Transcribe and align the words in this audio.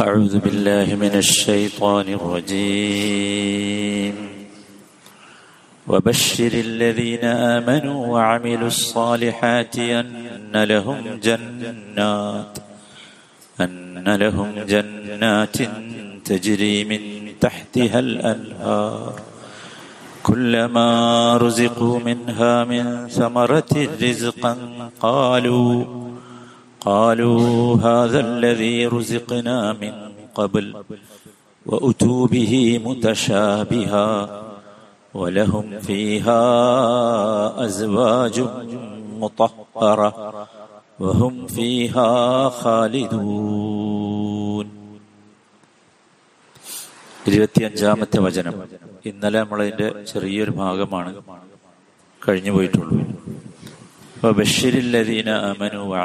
أعوذ 0.00 0.38
بالله 0.38 0.94
من 0.94 1.14
الشيطان 1.14 2.08
الرجيم. 2.08 4.14
وبشر 5.86 6.52
الذين 6.52 7.24
آمنوا 7.24 8.06
وعملوا 8.06 8.66
الصالحات 8.66 9.78
أن 9.78 10.56
لهم 10.56 11.20
جنات 11.22 12.63
أن 14.06 14.14
لهم 14.14 14.52
جنات 14.68 15.56
تجري 16.24 16.84
من 16.84 17.00
تحتها 17.40 17.98
الأنهار. 17.98 19.20
كلما 20.22 20.88
رزقوا 21.36 21.98
منها 21.98 22.64
من 22.64 23.08
ثمرة 23.08 23.88
رزقا 24.02 24.56
قالوا 25.00 25.84
قالوا 26.80 27.76
هذا 27.76 28.20
الذي 28.20 28.86
رزقنا 28.86 29.72
من 29.72 29.92
قبل 30.34 30.76
وأتوا 31.66 32.26
به 32.26 32.80
متشابها 32.84 34.08
ولهم 35.14 35.78
فيها 35.80 36.40
أزواج 37.64 38.44
مطهرة 39.20 40.46
وهم 41.00 41.46
فيها 41.46 42.48
خالدون. 42.48 43.93
ഇരുപത്തിയഞ്ചാമത്തെ 47.26 48.20
വചനം. 48.20 48.62
ഇന്നലെ 49.06 49.40
നമ്മളതിന്റെ 49.40 50.04
ചെറിയൊരു 50.04 50.50
ഭാഗമാണ് 50.50 51.22
കഴിഞ്ഞു 52.28 52.50
പോയിട്ടുള്ളൂ. 52.50 53.04
ബഷീരില്ലദീന 54.30 55.30
അമനു 55.30 55.96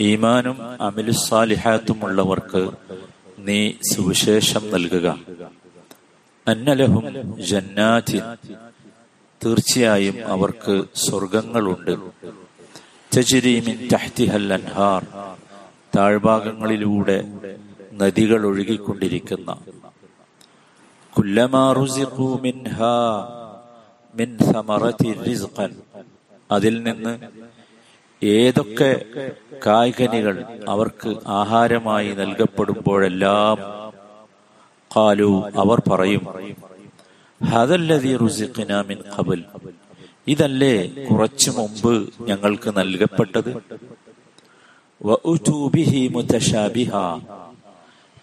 ഈമാനും 0.00 0.82
അമിലു 0.82 1.10
സാലിഹാത്തും 1.10 2.04
ഉള്ളവർക്ക് 2.04 2.70
നീ 3.38 3.72
സുവിശേഷം 3.92 4.70
നൽകുക. 4.70 5.18
അന്നലഹും 6.48 7.42
ജന്നാത്തിൻ. 7.42 8.22
തീർച്ചയായും 9.44 10.26
അവർക്ക് 10.26 10.84
സ്വർഗങ്ങളുണ്ട് 10.94 11.96
തജ്രീമിൻ 13.18 13.88
തഹ്തിഹൽ 13.92 14.52
അൻഹാർ. 14.52 15.06
താഴ്ഭാഗങ്ങളിലൂടെ 15.96 17.24
നദികൾ 18.00 18.46
ഒഴുകിക്കൊണ്ടിരിക്കുന്ന. 18.46 19.50
അതിൽ 26.50 26.74
നിന്ന് 26.82 27.12
ഏതൊക്കെ 28.22 28.90
കായ്കനികൾ 29.66 30.36
അവർക്ക് 30.68 31.10
ആഹാരമായി 31.26 32.10
നൽകപ്പെടുമ്പോഴെല്ലാം 32.20 33.56
കാലു 34.96 35.32
അവർ 35.56 35.78
പറയും 35.90 36.24
ഹതല്ലതി 37.40 38.16
റുസിഖിന 38.16 38.80
മിൻ 38.80 38.98
ഖബൽ. 39.16 39.44
ഇതല്ലേ 40.28 40.74
കുറച്ചു 41.10 41.50
മുമ്പ് 41.50 41.92
ഞങ്ങൾക്ക് 42.20 42.70
നൽകപ്പെട്ടത്? 42.78 43.52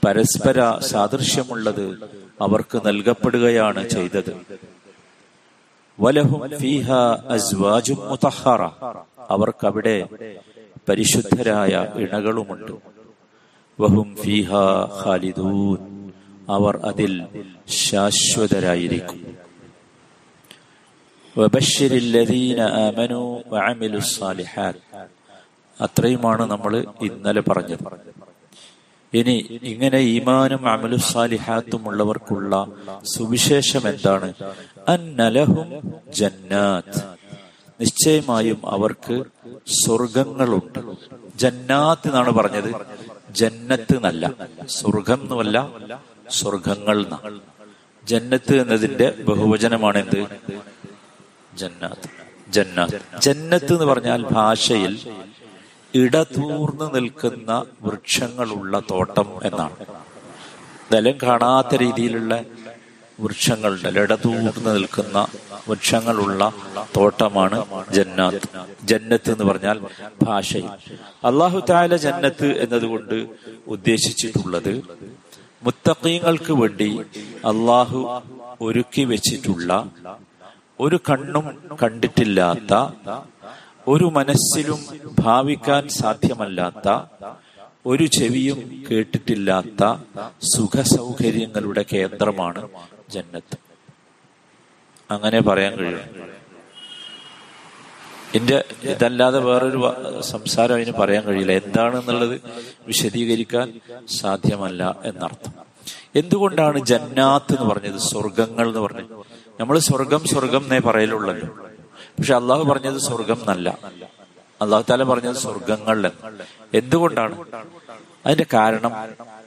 പരസ്പര 0.06 0.78
സാദൃശ്യമുള്ളത് 0.78 1.98
അവർക്ക് 2.42 2.82
നൽകപ്പെടുകയാണ് 2.86 3.90
ചെയ്തത്. 3.90 4.38
വലഹും 6.00 6.42
മുതഹറ. 7.94 8.64
അവർക്കവിടെ 9.30 10.08
പരിശുദ്ധരായ 10.90 11.88
ഇണകളുമുണ്ട്. 11.96 12.72
വഹും 13.82 14.18
ഖാലിദൂൻ. 15.06 16.12
അവർ 16.50 16.78
അതിൽ 16.78 17.26
ശാശ്വതരായിരിക്കും. 17.68 19.38
അത്രയുമാണ് 25.82 26.52
നമ്മൾ 26.52 26.86
ഇന്നലെ 27.02 27.42
പറഞ്ഞത്. 27.42 28.16
ഇനി 29.18 29.60
ഇങ്ങനെ 29.64 30.00
ഈമാനും 30.16 30.64
അമലു 30.70 30.98
സാലിഹാത്തും 31.12 31.88
ഉള്ളവർക്കുള്ള 31.88 32.54
സുവിശേഷം 33.04 33.84
എന്താണ്? 33.90 34.30
അന്നലഹും 34.88 35.70
ജന്നാത്ത്. 36.12 37.02
നിശ്ചയമായും 37.80 38.60
അവർക്ക് 38.66 39.16
സ്വർഗങ്ങളുണ്ട് 39.80 40.80
ജന്നാത്ത് 41.36 42.08
എന്നാണ് 42.08 42.32
പറഞ്ഞത്? 42.32 42.70
ജന്നത്ത് 43.32 43.96
എന്നല്ല 43.96 44.26
സ്വർഗം 44.70 45.22
എന്നല്ല 45.22 45.58
സ്വർഗങ്ങൾ 46.30 46.98
ജന്നത്ത് 48.04 48.56
എന്നതിന്റെ 48.62 49.08
ബഹുവചനമാണ് 49.28 49.98
എന്ത് 49.98 50.22
ജന്നാത്ത്. 51.58 52.08
ജന്നാത്ത്. 52.50 53.00
ജന്നത്ത് 53.22 53.72
എന്ന് 53.74 53.86
പറഞ്ഞാൽ 53.86 54.22
ഭാഷയിൽ 54.32 54.94
ഇടതൂർന്ന് 55.96 56.96
നിൽക്കുന്ന 56.96 57.52
വൃക്ഷങ്ങളുള്ള 57.82 58.82
തോട്ടം 58.92 59.28
എന്നാണ്. 59.44 59.86
നിലം 60.94 61.16
കാണാത്ത 61.24 61.76
രീതിയിലുള്ള 61.76 62.44
വൃക്ഷങ്ങളുടെ 63.20 63.90
ഇടതൂർന്ന് 64.00 64.76
നിൽക്കുന്ന 64.76 65.28
വൃക്ഷങ്ങളുള്ള 65.70 66.54
തോട്ടമാണ് 66.98 67.58
ജന്നാത്ത്. 67.92 68.48
ജന്നത്ത് 68.84 69.32
എന്ന് 69.32 69.44
പറഞ്ഞാൽ 69.44 69.80
ഭാഷയിൽ. 70.24 70.70
അള്ളാഹു 71.24 71.60
താല 71.70 71.96
ജന്നത്ത് 71.96 72.48
എന്നതുകൊണ്ട് 72.60 73.18
ഉദ്ദേശിച്ചിട്ടുള്ളത് 73.68 74.74
മുത്തക്കീങ്ങൾക്ക് 75.64 76.54
വേണ്ടി 76.54 76.90
അള്ളാഹു 77.46 78.02
ഒരുക്കി 78.62 79.04
വെച്ചിട്ടുള്ള 79.04 79.90
ഒരു 80.80 81.00
കണ്ണും 81.10 81.46
കണ്ടിട്ടില്ലാത്ത 81.84 82.74
ഒരു 83.88 84.06
മനസ്സിലും 84.06 84.80
ഭാവിക്കാൻ 85.20 85.90
സാധ്യമല്ലാത്ത 85.90 87.02
ഒരു 87.86 88.06
ചെവിയും 88.06 88.86
കേട്ടിട്ടില്ലാത്ത 88.92 89.98
സുഖസൗകര്യങ്ങളുടെ 90.56 91.86
കേന്ദ്രമാണ് 91.94 92.70
ജന്നത്ത്. 93.10 93.58
അങ്ങനെ 95.12 95.42
പറയാൻ 95.42 95.76
കഴിയും. 95.76 96.00
എന്റെ 98.36 98.64
ഇതല്ലാതെ 98.84 99.40
വേറൊരു 99.40 99.96
സംസാരം 100.22 100.76
അതിന് 100.76 100.92
പറയാൻ 100.92 101.24
കഴിയില്ല. 101.24 101.52
എന്താണെന്നുള്ളത് 101.52 102.42
വിശദീകരിക്കാൻ 102.88 103.80
സാധ്യമല്ല 104.10 104.96
എന്നർത്ഥം. 105.06 105.54
എന്തുകൊണ്ടാണ് 106.16 106.86
ജന്നാത്ത് 106.86 107.60
എന്ന് 107.60 107.70
പറഞ്ഞത്? 107.74 108.00
സ്വർഗങ്ങൾ 108.00 108.68
എന്ന് 108.68 108.80
പറഞ്ഞത്. 108.80 109.26
നമ്മൾ 109.60 109.80
സ്വർഗം 109.80 110.26
സ്വർഗം 110.26 110.64
എന്നേ 110.64 110.80
പറയലുള്ളല്ലോ. 110.80 111.75
പക്ഷെ 112.20 112.36
അള്ളാഹു 112.36 112.64
പറഞ്ഞത് 112.64 112.98
സ്വർഗം 112.98 113.38
എന്നല്ല. 113.40 113.70
അള്ളാഹു 114.62 114.84
താല 114.90 115.04
പറഞ്ഞത് 115.04 115.36
സ്വർഗങ്ങൾ 115.36 116.12
എന്തുകൊണ്ടാണ്? 116.74 117.36
അതിന്റെ 118.26 118.46
കാരണം 118.54 118.92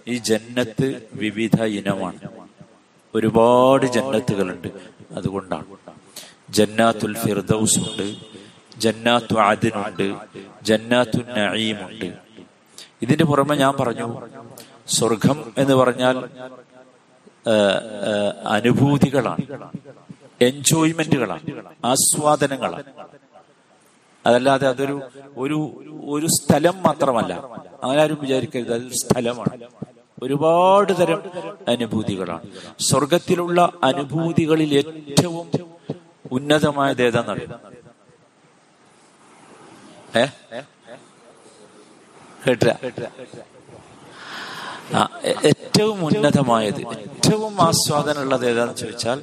ഈ 0.08 0.18
ജന്നത്ത് 0.18 1.02
വിവിധ 1.14 1.62
ഇനമാണ്. 1.62 2.18
ഒരുപാട് 3.14 3.86
ജന്നത്തുകളുണ്ട്. 3.86 4.68
അതുകൊണ്ടാണ്. 5.10 5.64
ജന്നാത്തുൽ 6.50 7.14
ഫിർദൌസ് 7.14 7.78
ഉണ്ട് 7.78 8.16
ജന്നാത്തു 8.78 9.38
ആദിനുണ്ട്. 9.38 10.14
ജന്നാത്തു 10.62 11.18
നഈമുണ്ട്. 11.18 12.12
ഇതിന്റെ 13.02 13.24
പുറമെ 13.24 13.56
ഞാൻ 13.56 13.74
പറഞ്ഞു 13.80 14.20
സ്വർഗം 14.88 15.52
എന്ന് 15.58 15.74
പറഞ്ഞാൽ 15.74 16.16
അനുഭൂതികളാണ്. 18.46 19.44
എൻജോയ്മെന്റുകളാണ് 20.40 21.42
ആസ്വാദനങ്ങളാണ്. 21.84 22.84
അതല്ലാതെ 24.26 24.68
അതൊരു 24.68 24.96
ഒരു 25.36 25.58
ഒരു 26.10 26.26
സ്ഥലം 26.26 26.82
മാത്രമല്ല. 26.82 27.32
ആരും 27.84 28.18
വിചാരിക്കരുത് 28.20 28.72
അതൊരു 28.74 28.94
സ്ഥലമാണ്. 28.94 29.54
ഒരുപാട് 30.22 30.92
തരം 31.00 31.20
അനുഭൂതികളാണ്. 31.68 32.46
സ്വർഗത്തിലുള്ള 32.80 33.72
അനുഭൂതികളിൽ 33.84 34.74
ഏറ്റവും 34.78 35.46
ഉന്നതമായത് 36.32 37.02
ഏതാന്ന് 37.02 37.34
ഏ 40.16 40.24
ഏറ്റവും 45.44 46.04
ഉന്നതമായത് 46.06 46.80
ഏറ്റവും 46.98 47.62
ആസ്വാദനമുള്ളത് 47.62 48.48
ഏതാന്ന് 48.48 48.74
ചോദിച്ചാൽ 48.74 49.18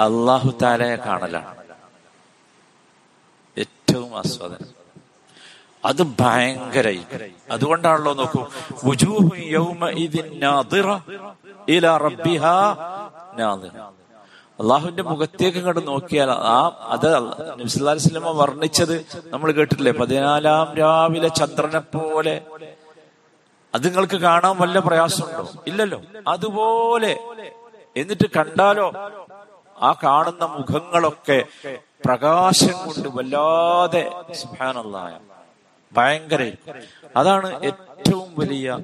അള്ളാഹു 0.00 0.54
താലയെ 0.62 0.96
കാണലാണ്. 0.96 1.56
ഏറ്റവും 3.58 4.18
ആസ്വാദനം. 4.18 4.80
അത് 5.84 6.02
ഭയങ്കര 6.20 6.98
അതുകൊണ്ടാണല്ലോ 7.50 8.12
നോക്കൂ 8.14 8.46
അള്ളാഹുവിന്റെ 14.60 15.02
മുഖത്തേക്ക് 15.02 15.58
കണ്ട് 15.58 15.86
നോക്കിയാൽ 15.86 16.30
ആ 16.30 16.86
അത് 16.88 17.20
നബ്സുല്ലാസ്ലമ 17.60 18.30
വർണിച്ചത് 18.30 19.06
നമ്മൾ 19.26 19.52
കേട്ടിട്ടില്ലേ 19.52 19.92
പതിനാലാം 19.92 20.76
രാവിലെ 20.76 21.28
ചന്ദ്രനെ 21.28 21.78
പോലെ. 21.78 22.42
അത് 23.74 23.84
നിങ്ങൾക്ക് 23.86 24.16
കാണാൻ 24.16 24.56
വല്ല 24.58 24.78
പ്രയാസമുണ്ടോ? 24.78 25.50
ഇല്ലല്ലോ. 25.66 26.02
അതുപോലെ. 26.28 27.18
എന്നിട്ട് 27.96 28.26
കണ്ടാലോ 28.36 28.92
ആ 29.82 29.92
കാണുന്ന 30.04 30.44
മുഖങ്ങളൊക്കെ 30.44 31.44
പ്രകാശം 32.04 32.76
കൊണ്ട് 32.86 33.08
വല്ലാതെ 33.08 34.10
സുഹാനുള്ള 34.32 35.20
ഭയങ്കര 35.92 36.42
അതാണ് 37.16 37.64
ഏറ്റവും 37.64 38.34
വലിയ 38.38 38.78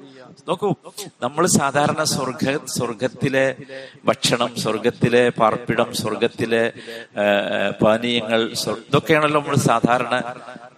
നോക്കൂ 0.48 0.74
നമ്മൾ 1.22 1.46
സാധാരണ 1.46 2.02
സ്വർഗ 2.02 2.58
സ്വർഗത്തിലെ 2.66 3.56
ഭക്ഷണം 4.04 4.56
സ്വർഗത്തിലെ 4.56 5.28
പാർപ്പിടം 5.28 5.94
സ്വർഗത്തിലെ 5.94 6.72
പാനീയങ്ങൾ 7.82 8.40
ഇതൊക്കെയാണല്ലോ 8.88 9.40
നമ്മൾ 9.40 9.56
സാധാരണ 9.56 10.14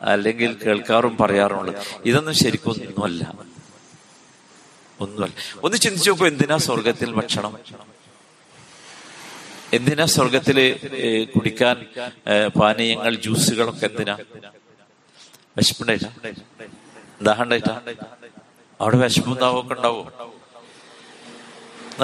അല്ലെങ്കിൽ 0.03 0.59
കേൾക്കാറും 0.67 1.17
പറയാറുള്ളത്. 1.17 1.77
ഇതൊന്നും 2.05 2.35
ശരിക്കും 2.35 2.71
ഒന്നുമല്ല. 2.71 3.35
ഒന്നുമല്ല. 5.01 5.35
ഒന്ന് 5.65 5.77
ചിന്തിച്ചു 5.79 6.11
നോക്കൂ 6.11 6.27
എന്തിനാ 6.27 6.57
സ്വർഗത്തിൽ 6.57 7.15
ഭക്ഷണം? 7.15 7.55
എന്തിനാ 9.77 10.05
സ്വർഗത്തിൽ 10.05 10.59
കുടിക്കാൻ 11.37 11.77
പാനീയങ്ങൾ 12.61 13.15
ജ്യൂസുകളൊക്കെ 13.15 13.87
എന്തിനാ? 13.87 14.17
വിശപ്പുണ്ടായിട്ടാ? 15.57 16.11
ദാഹം 17.23 17.49
അവിടെ 18.81 18.97
വിശപ്പും 18.97 19.35
ദാഹമൊക്കെ 19.35 19.75
ഉണ്ടാവോ? 19.75 20.03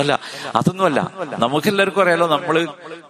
അല്ല 0.00 0.12
അതൊന്നുമല്ല. 0.54 1.00
നമുക്കെല്ലാവർക്കും 1.38 2.02
അറിയാലോ 2.02 2.26
നമ്മൾ 2.26 2.56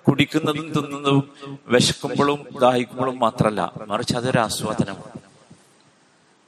കുടിക്കുന്നതും 0.08 0.66
തിന്നുന്നതും 0.76 1.26
വിശക്കുമ്പോഴും 1.66 2.40
ദാഹിക്കുമ്പോഴും 2.62 3.18
മാത്രല്ല. 3.18 3.60
മറിച്ച് 3.86 4.16
അതൊരു 4.16 4.38
ആസ്വാദനമാണ്. 4.38 5.23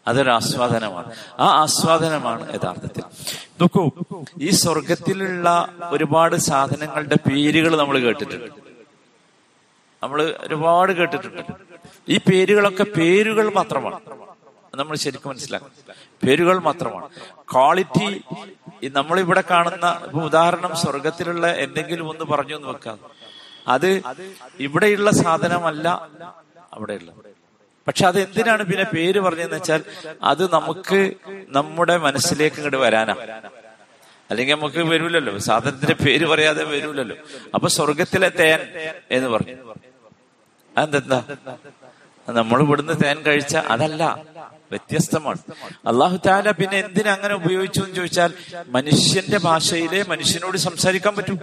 അതൊരു 0.07 0.31
ആസ്വാദനമാണ്. 0.31 1.11
ആ 1.39 1.47
ആസ്വാദനമാണ് 1.47 2.55
യഥാർത്ഥത്തിൽ. 2.55 3.03
നോക്കൂ. 3.61 3.91
ഈ 4.41 4.51
സ്വർഗത്തിലുള്ള 4.51 5.69
ഒരുപാട് 5.91 6.37
സാധനങ്ങളുടെ 6.37 7.15
പേരുകൾ 7.15 7.77
നമ്മൾ 7.77 7.99
കേട്ടിട്ടുണ്ട്. 7.99 8.51
നമ്മൾ 10.03 10.37
ഒരുപാട് 10.41 10.93
കേട്ടിട്ടുണ്ട്. 10.93 11.43
ഈ 12.09 12.17
പേരുകളൊക്കെ 12.17 12.85
പേരുകൾ 12.85 13.53
മാത്രമാണ്. 13.55 14.01
നമ്മൾ 14.75 14.97
ശരിക്കും 14.97 15.29
മനസ്സിലാക്കണം. 15.29 15.95
പേരുകൾ 16.23 16.59
മാത്രമാണ്. 16.59 17.09
ക്വാളിറ്റി 17.53 18.25
നമ്മളിവിടെ 18.85 19.45
കാണുന്ന 19.51 20.01
ഉദാഹരണം 20.15 20.77
സ്വർഗത്തിലുള്ള 20.77 21.47
എന്തെങ്കിലും 21.47 22.09
ഒന്ന് 22.09 22.25
പറഞ്ഞു 22.25 22.57
എന്ന് 22.57 22.69
വെക്കാം. 22.69 22.99
അത് 23.69 24.03
ഇവിടെയുള്ള 24.61 25.11
സാധനമല്ല 25.11 26.09
അവിടെയുള്ള 26.73 27.13
പക്ഷെ 27.87 28.07
അത് 28.07 28.21
എന്തിനാണ് 28.21 28.63
പിന്നെ 28.63 28.85
പേര് 28.85 29.21
പറഞ്ഞതെന്ന് 29.21 29.57
വെച്ചാൽ 29.57 29.83
അത് 30.23 30.53
നമുക്ക് 30.53 31.13
നമ്മുടെ 31.49 31.97
മനസ്സിലേക്ക് 31.97 32.57
ഇങ്ങോട്ട് 32.57 32.77
വരാനാ. 32.77 33.15
അല്ലെങ്കിൽ 34.31 34.55
നമുക്ക് 34.55 34.77
വരൂലല്ലോ. 34.77 35.39
സാധനത്തിന്റെ 35.39 35.95
പേര് 36.05 36.27
പറയാതെ 36.27 36.65
വരൂലല്ലോ. 36.65 37.17
അപ്പൊ 37.55 37.69
സ്വർഗത്തിലെ 37.69 38.29
തേൻ 38.29 38.59
എന്ന് 39.11 39.29
പറഞ്ഞു. 39.29 39.55
അതെന്താ? 40.79 41.25
നമ്മൾ 42.29 42.61
ഇവിടുന്ന് 42.61 42.93
തേൻ 43.05 43.23
കഴിച്ച 43.23 43.57
അതല്ല 43.57 44.25
വ്യത്യസ്തമാണ്. 44.71 45.39
അള്ളാഹു 45.87 46.17
താല 46.27 46.51
പിന്നെ 46.51 46.79
എന്തിനങ്ങനെ 46.79 47.35
ഉപയോഗിച്ചു 47.35 47.81
എന്ന് 47.81 47.95
ചോദിച്ചാൽ 47.95 48.33
മനുഷ്യന്റെ 48.67 49.39
ഭാഷയിലെ 49.39 50.05
മനുഷ്യനോട് 50.09 50.57
സംസാരിക്കാൻ 50.57 51.15
പറ്റും. 51.17 51.39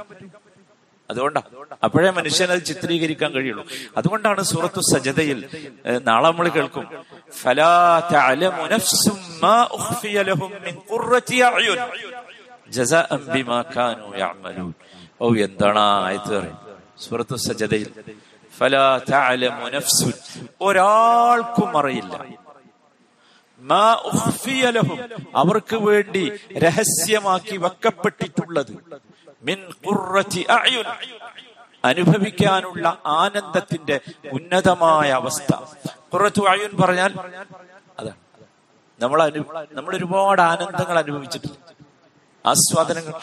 അതുകൊണ്ടാ 1.14 1.42
അപ്പോഴേ 1.84 2.10
മനുഷ്യൻ 2.10 2.50
അത് 2.52 2.64
ചിത്രീകരിക്കാൻ 2.64 3.32
കഴിയുള്ളൂ. 3.32 3.64
അതുകൊണ്ടാണ് 3.98 4.42
സൂറത്തു 4.52 4.82
സജതയിൽ 4.94 5.40
നാളെ 6.10 6.28
നമ്മൾ 6.30 6.48
കേൾക്കും 6.50 6.86
ഓ 15.22 15.26
എന്താണ് 15.48 15.80
ആയത്ത് 15.80 16.40
സൂറത്തു 17.00 17.36
സജതയിൽ 17.36 17.90
ഒരാൾക്കും 20.62 21.72
അറിയില്ല. 21.78 22.16
അവർക്ക് 25.36 25.76
വേണ്ടി 25.76 26.32
രഹസ്യമാക്കി 26.58 27.58
വെക്കപ്പെട്ടിട്ടുള്ളത്. 27.58 28.78
മിൻ 29.44 29.60
അനുഭവിക്കാനുള്ള 31.86 33.02
ആനന്ദത്തിന്റെ 33.06 34.00
ഉന്നതമായ 34.32 35.12
അവസ്ഥ. 35.12 35.56
കുറച്ചു 36.14 36.42
അയുൻ 36.42 36.82
പറഞ്ഞാൽ 36.82 37.14
അതാണ്. 38.00 38.16
നമ്മൾ 39.00 39.24
അനു 39.24 39.44
നമ്മൾ 39.72 39.96
ഒരുപാട് 39.96 40.42
ആനന്ദങ്ങൾ 40.42 41.00
അനുഭവിച്ചിട്ടുണ്ട്. 41.00 41.58
ആസ്വാദനങ്ങൾ. 42.46 43.14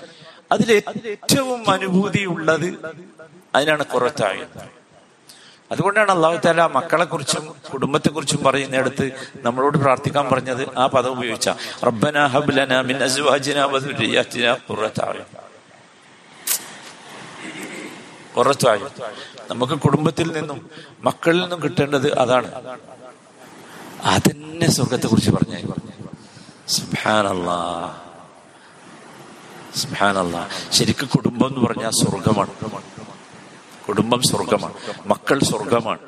അതിൽ 0.52 0.82
ഏറ്റവും 1.06 1.70
അനുഭൂതി 1.70 2.24
ഉള്ളത് 2.24 2.96
അതിനാണ് 3.54 3.84
കുറച്ചായ 3.86 4.46
അതുകൊണ്ടാണ് 5.70 6.10
അള്ളാഹു 6.10 6.36
താല 6.44 6.62
മക്കളെ 6.66 7.04
കുറിച്ചും 7.04 7.54
കുടുംബത്തെ 7.72 8.10
കുറിച്ചും 8.10 8.44
പറയുന്നിടത്ത് 8.44 9.12
നമ്മളോട് 9.36 9.78
പ്രാർത്ഥിക്കാൻ 9.78 10.28
പറഞ്ഞത് 10.32 10.78
ആ 10.78 10.86
പദം 10.86 11.10
ഉപയോഗിച്ച. 11.10 11.50
റബ്ബന 11.86 12.26
നമുക്ക് 19.50 19.74
കുടുംബത്തിൽ 19.74 20.28
നിന്നും 20.32 20.70
മക്കളിൽ 21.00 21.40
നിന്നും 21.40 21.62
കിട്ടേണ്ടത് 21.62 22.18
അതാണ്. 22.18 22.50
അതന്നെ 24.04 24.68
സ്വർഗത്തെ 24.70 25.06
കുറിച്ച് 25.06 25.30
പറഞ്ഞു 25.30 25.56
സുഹാനല്ലാ 29.76 30.48
ശരിക്കും 30.72 31.08
കുടുംബം 31.16 31.48
എന്ന് 31.48 31.60
പറഞ്ഞാൽ 31.66 31.90
സ്വർഗമാണ്. 31.90 32.52
കുടുംബം 33.90 34.22
സ്വർഗമാണ് 34.22 34.74
മക്കൾ 35.06 35.38
സ്വർഗമാണ് 35.38 35.98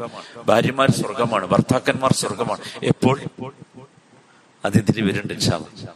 ഭാര്യമാർ 0.46 0.90
സ്വർഗമാണ് 0.90 1.46
ഭർത്താക്കന്മാർ 1.46 2.12
സ്വർഗമാണ് 2.12 2.61
എപ്പോൾ? 2.82 3.20
അത് 4.64 4.76
ഇതിൽ 4.76 5.05
വരുന്നുണ്ട് 5.05 5.34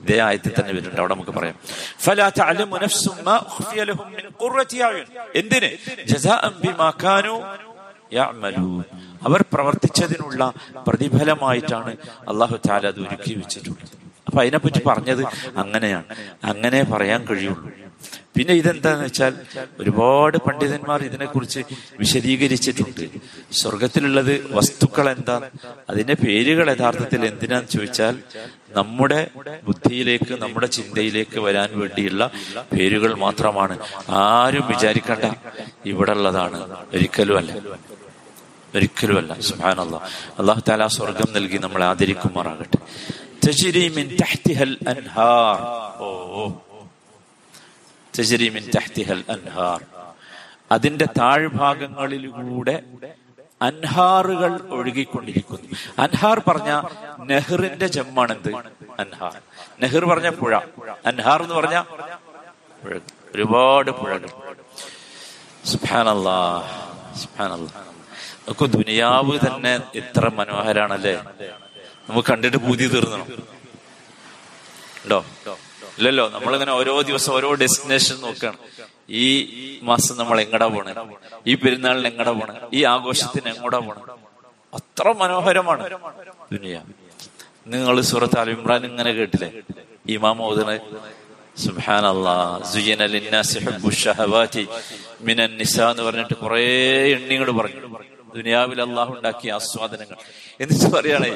ഇതേ 0.03 0.19
ആയത്തിൽ 0.21 0.53
തന്നെ 0.59 0.73
വരുന്നുണ്ട്. 0.73 1.01
അവിടെ 1.01 1.15
നമുക്ക് 1.15 1.31
പറയാം. 1.31 1.55
എന്തിന്? 5.37 5.71
അവർ 9.23 9.45
പ്രവർത്തിച്ചതിനുള്ള 9.53 10.53
പ്രതിഫലമായിട്ടാണ് 10.87 11.97
അള്ളാഹു 12.29 12.57
താല 12.69 12.87
അത് 12.87 13.01
ഒരുക്കി 13.01 13.35
വെച്ചിട്ടുള്ളത്. 13.35 13.89
അപ്പൊ 14.27 14.41
അതിനെപ്പറ്റി 14.41 14.81
പറഞ്ഞത് 14.87 15.25
അങ്ങനെയാണ്. 15.57 16.05
അങ്ങനെ 16.45 16.83
പറയാൻ 16.83 17.27
കഴിയുള്ളൂ. 17.27 17.86
പിന്നെ 18.35 18.55
ഇതെന്താന്ന് 18.55 19.05
വെച്ചാൽ 19.05 19.35
ഒരുപാട് 19.81 20.37
പണ്ഡിതന്മാർ 20.39 21.01
ഇതിനെക്കുറിച്ച് 21.07 21.61
വിശദീകരിച്ചിട്ടുണ്ട്. 22.01 23.05
സ്വർഗത്തിലുള്ളത് 23.61 24.33
വസ്തുക്കൾ 24.57 25.07
എന്താ 25.13 25.37
അതിന്റെ 25.91 26.15
പേരുകൾ 26.23 26.67
യഥാർത്ഥത്തിൽ 26.73 27.21
എന്തിനാന്ന് 27.31 27.71
ചോദിച്ചാൽ 27.75 28.15
നമ്മുടെ 28.77 29.21
ബുദ്ധിയിലേക്ക് 29.69 30.35
നമ്മുടെ 30.43 30.69
ചിന്തയിലേക്ക് 30.77 31.39
വരാൻ 31.47 31.71
വേണ്ടിയുള്ള 31.81 32.23
പേരുകൾ 32.73 33.13
മാത്രമാണ്. 33.19 33.77
ആരും 34.23 34.67
വിചാരിക്കണ്ട 34.73 35.25
ഇവിടെ 35.93 36.15
ഉള്ളതാണ് 36.19 36.61
ഒരിക്കലും 36.95 37.39
അല്ല 37.41 37.53
ഒരിക്കലും 38.75 39.19
അല്ല 39.19 39.33
സുഹാനല്ല 39.49 39.97
അള്ളാഹു 40.39 40.63
താല 40.67 40.87
സ്വർഗം 40.95 41.29
നൽകി 41.37 41.59
നമ്മളെ 41.59 41.87
ആദരിക്കുമാറാകട്ടെ 41.87 42.79
ഓ. 46.01 46.45
അൻഹാർ 49.31 49.85
അതിന്റെ 50.73 51.05
താഴ്ഭാഗങ്ങളിലൂടെ 51.05 52.83
അൻഹാറുകൾ 53.63 54.61
ഒഴുകിക്കൊണ്ടിരിക്കുന്നു. 54.71 55.77
അൻഹാർ 55.99 56.43
പറഞ്ഞ 56.49 56.83
നെഹ്റിന്റെ 57.25 57.87
ജമ്മാണെന്ത് 57.87 58.55
അൻഹാർ. 59.01 59.39
നെഹ്ർ 59.83 60.05
പറഞ്ഞ 60.05 60.29
പുഴ. 60.29 60.57
അൻഹാർ 61.07 61.43
എന്ന് 61.43 61.55
പറഞ്ഞ 61.55 61.83
പുഴ. 61.83 62.99
ഒരുപാട് 63.35 63.91
പുഴകൾ. 63.91 64.29
സുഹാനല്ലാ 65.65 66.69
നമുക്ക് 68.49 68.73
ദുനിയാവ് 68.73 69.39
തന്നെ 69.39 69.81
ഇത്ര 69.95 70.31
മനോഹരാണല്ലേ? 70.35 71.15
നമുക്ക് 72.09 72.29
കണ്ടിട്ട് 72.29 72.57
പൂതി 72.57 72.87
തീർന്നണം 72.87 73.27
ഉണ്ടോ? 75.05 75.25
ഇല്ലല്ലോ 75.99 76.29
നമ്മളിങ്ങനെ 76.29 76.73
ഓരോ 76.73 77.01
ദിവസം 77.01 77.33
ഓരോ 77.33 77.55
ഡെസ്റ്റിനേഷൻ 77.55 78.17
നോക്കുകയാണ് 78.21 78.57
ഈ 79.11 79.27
മാസം 79.83 80.17
നമ്മൾ 80.17 80.41
എങ്ങടാ 80.41 80.67
പോണേ? 80.67 80.95
ഈ 81.47 81.55
പെരുന്നാളിന് 81.55 82.07
എങ്ങടാ 82.09 82.31
പോണേ? 82.31 82.55
ഈ 82.73 82.85
ആഘോഷത്തിന് 82.85 83.49
എങ്ങോട്ടാ 83.55 83.79
പോണേ? 83.79 84.01
അത്ര 84.75 85.13
മനോഹരമാണ് 85.13 85.91
ദുനിയ. 86.53 86.83
നിങ്ങൾ 87.67 88.01
സൂറത്ത് 88.01 88.39
അൽ 88.39 88.51
ഇങ്ങനെ 88.85 89.13
കേട്ടില്ലേ? 89.13 89.63
ഇമാം 90.07 90.39
സുബ്ഹാൻ 91.57 92.05
മിനൻ 95.21 95.57
നിസ 95.57 95.81
എന്ന് 95.81 96.03
പറഞ്ഞിട്ട് 96.03 96.35
കുറെ 96.35 96.61
എണ്ണികൾ 97.11 97.51
പറഞ്ഞു. 97.51 97.81
ദുനിയാവിൽ 98.35 98.83
അള്ളാഹു 98.83 99.15
ഉണ്ടാക്കിയ 99.15 99.53
ആസ്വാദനങ്ങൾ. 99.53 100.17
എന്നിട്ട് 100.61 100.97
പറയണേ 100.97 101.31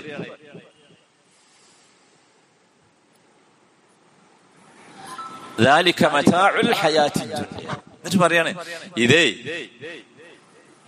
എന്നിട്ട് 7.94 8.18
പറയാണ് 8.18 8.50
ഇതേ 8.96 9.24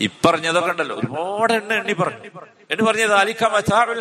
ഇപ്പറഞ്ഞതൊക്കെ 0.01 0.71
ഉണ്ടല്ലോ 0.71 0.97
ഒരുപാട് 0.97 1.53
എണ്ണ 1.53 1.73
എണ്ണി 1.73 1.93
പറഞ്ഞു. 1.93 2.31
എന്ന് 2.71 2.85
പറഞ്ഞത് 2.85 3.15
അലിക്ക 3.15 3.45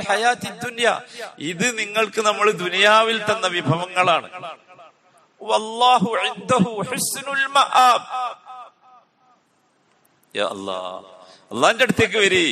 ഹയാത്തി 0.09 0.49
ദുനിയ 0.65 1.01
ഇത് 1.39 1.79
നിങ്ങൾക്ക് 1.79 2.21
നമ്മൾ 2.21 2.51
ദുനിയാവിൽ 2.51 3.17
തന്ന 3.31 3.47
വിഭവങ്ങളാണ്. 3.47 4.29
അള്ളാന്റെ 11.53 11.83
അടുത്തേക്ക് 11.83 12.17
വരി. 12.17 12.45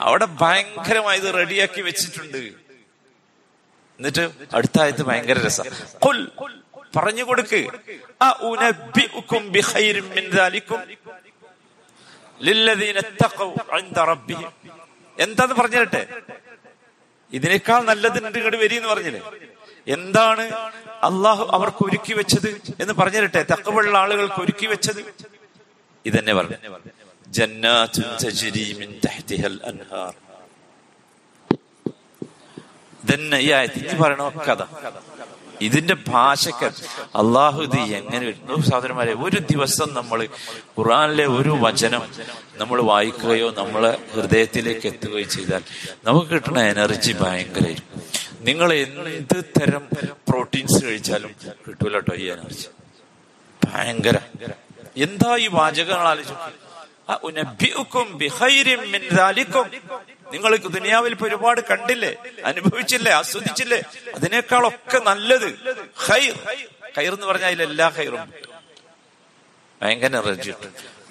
അവിടെ 0.00 0.26
ഭയങ്കരമായി 0.42 1.18
ഇത് 1.20 1.34
റെഡിയാക്കി 1.34 1.80
വെച്ചിട്ടുണ്ട്. 1.80 2.42
എന്നിട്ട് 3.98 4.30
അടുത്ത 4.54 4.80
ആയത്ത് 4.80 5.02
ഭയങ്കര 5.02 5.46
രസം. 5.46 5.64
പറഞ്ഞു 6.96 7.24
കൊടുക്ക് 7.24 7.60
എന്താന്ന് 15.18 15.54
പറഞ്ഞിരട്ടെ? 15.54 16.06
ഇതിനേക്കാൾ 17.32 17.80
നല്ലത് 17.80 18.18
ഇങ്ങോട്ട് 18.26 18.56
വരി 18.56 18.74
എന്ന് 18.74 18.88
പറഞ്ഞില്ലേ? 18.88 19.20
എന്താണ് 19.88 20.44
അള്ളാഹു 21.08 21.48
അവർക്ക് 21.50 21.84
ഒരുക്കി 21.84 22.14
വെച്ചത് 22.14 22.50
എന്ന് 22.80 22.94
പറഞ്ഞിരട്ടെ? 22.94 23.42
തക്കവുള്ള 23.52 23.98
ആളുകൾക്ക് 23.98 24.40
ഒരുക്കി 24.42 24.66
വെച്ചത്. 24.66 25.00
ഇതന്നെ 26.06 26.34
പറഞ്ഞു. 26.34 26.56
ആയത്ത് 33.52 33.98
പറയണ 33.98 34.28
കഥ. 34.28 34.62
ഇതിന്റെ 35.60 35.94
ഭാഷക്ക് 36.08 36.68
അള്ളാഹു 37.16 37.62
ഇത് 37.62 37.78
എങ്ങനെ 37.94 38.24
വരുന്നു 38.26 38.56
സഹോദരന്മാരെ 38.62 39.14
ഒരു 39.22 39.38
ദിവസം 39.50 39.94
നമ്മൾ 39.94 40.20
ഖുറാനിലെ 40.78 41.26
ഒരു 41.30 41.50
വചനം 41.60 42.02
നമ്മൾ 42.58 42.82
വായിക്കുകയോ 42.82 43.50
നമ്മളെ 43.52 43.92
ഹൃദയത്തിലേക്ക് 44.14 44.86
എത്തുകയോ 44.86 45.26
ചെയ്താൽ 45.28 45.62
നമുക്ക് 46.04 46.28
കിട്ടുന്ന 46.30 46.60
എനർജി 46.66 47.12
ഭയങ്കരമായിരിക്കും 47.20 48.02
നിങ്ങൾ 48.42 48.70
എന്ത് 48.78 49.38
തരം 49.58 49.84
പ്രോട്ടീൻസ് 50.28 50.84
കഴിച്ചാലും 50.84 51.32
കിട്ടൂല 51.66 51.94
കേട്ടോ 51.96 52.14
ഈ 52.14 52.26
എനർജി. 52.28 52.66
ഭയങ്കര. 53.62 54.16
എന്താ 54.96 55.36
ഈ 55.36 55.46
വാചകങ്ങൾ 55.52 56.06
ആലോചിക്കും 56.08 56.63
നിങ്ങൾക്ക് 60.32 60.68
ദുനിയാവിൽ 60.76 61.12
ഇപ്പൊ 61.16 61.26
ഒരുപാട് 61.30 61.60
കണ്ടില്ലേ? 61.70 62.12
അനുഭവിച്ചില്ലേ? 62.50 63.12
ആസ്വദിച്ചില്ലേ? 63.20 63.80
അതിനേക്കാളൊക്കെ 64.16 64.98
നല്ലത് 65.10 65.48
ഹൈർ 66.06 66.36
ഹൈർ 66.96 67.12
എന്ന് 67.16 67.26
പറഞ്ഞാൽ 67.30 67.50
അതിൽ 67.52 67.62
എല്ലാ 67.68 67.86
ഹൈറും 67.96 68.22
ഭയങ്കര 69.80 70.12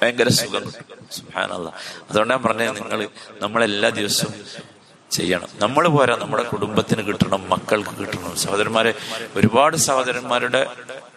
ഭയങ്കര 0.01 0.29
സുഖം. 0.37 0.63
കിട്ടും 0.69 1.01
സുഹാനല്ല 1.17 1.67
അതുകൊണ്ടാണ് 2.09 2.43
പറഞ്ഞത് 2.45 2.71
നിങ്ങൾ 2.79 2.99
നമ്മളെല്ലാ 3.43 3.89
ദിവസവും 3.99 4.33
ചെയ്യണം. 5.11 5.49
നമ്മൾ 5.63 5.83
പോരാ 5.95 6.13
നമ്മുടെ 6.21 6.43
കുടുംബത്തിന് 6.51 7.01
കിട്ടണം 7.09 7.41
മക്കൾക്ക് 7.51 7.93
കിട്ടണം. 7.99 8.31
സഹോദരന്മാരെ 8.43 8.91
ഒരുപാട് 9.35 9.75
സഹോദരന്മാരുടെ 9.87 10.61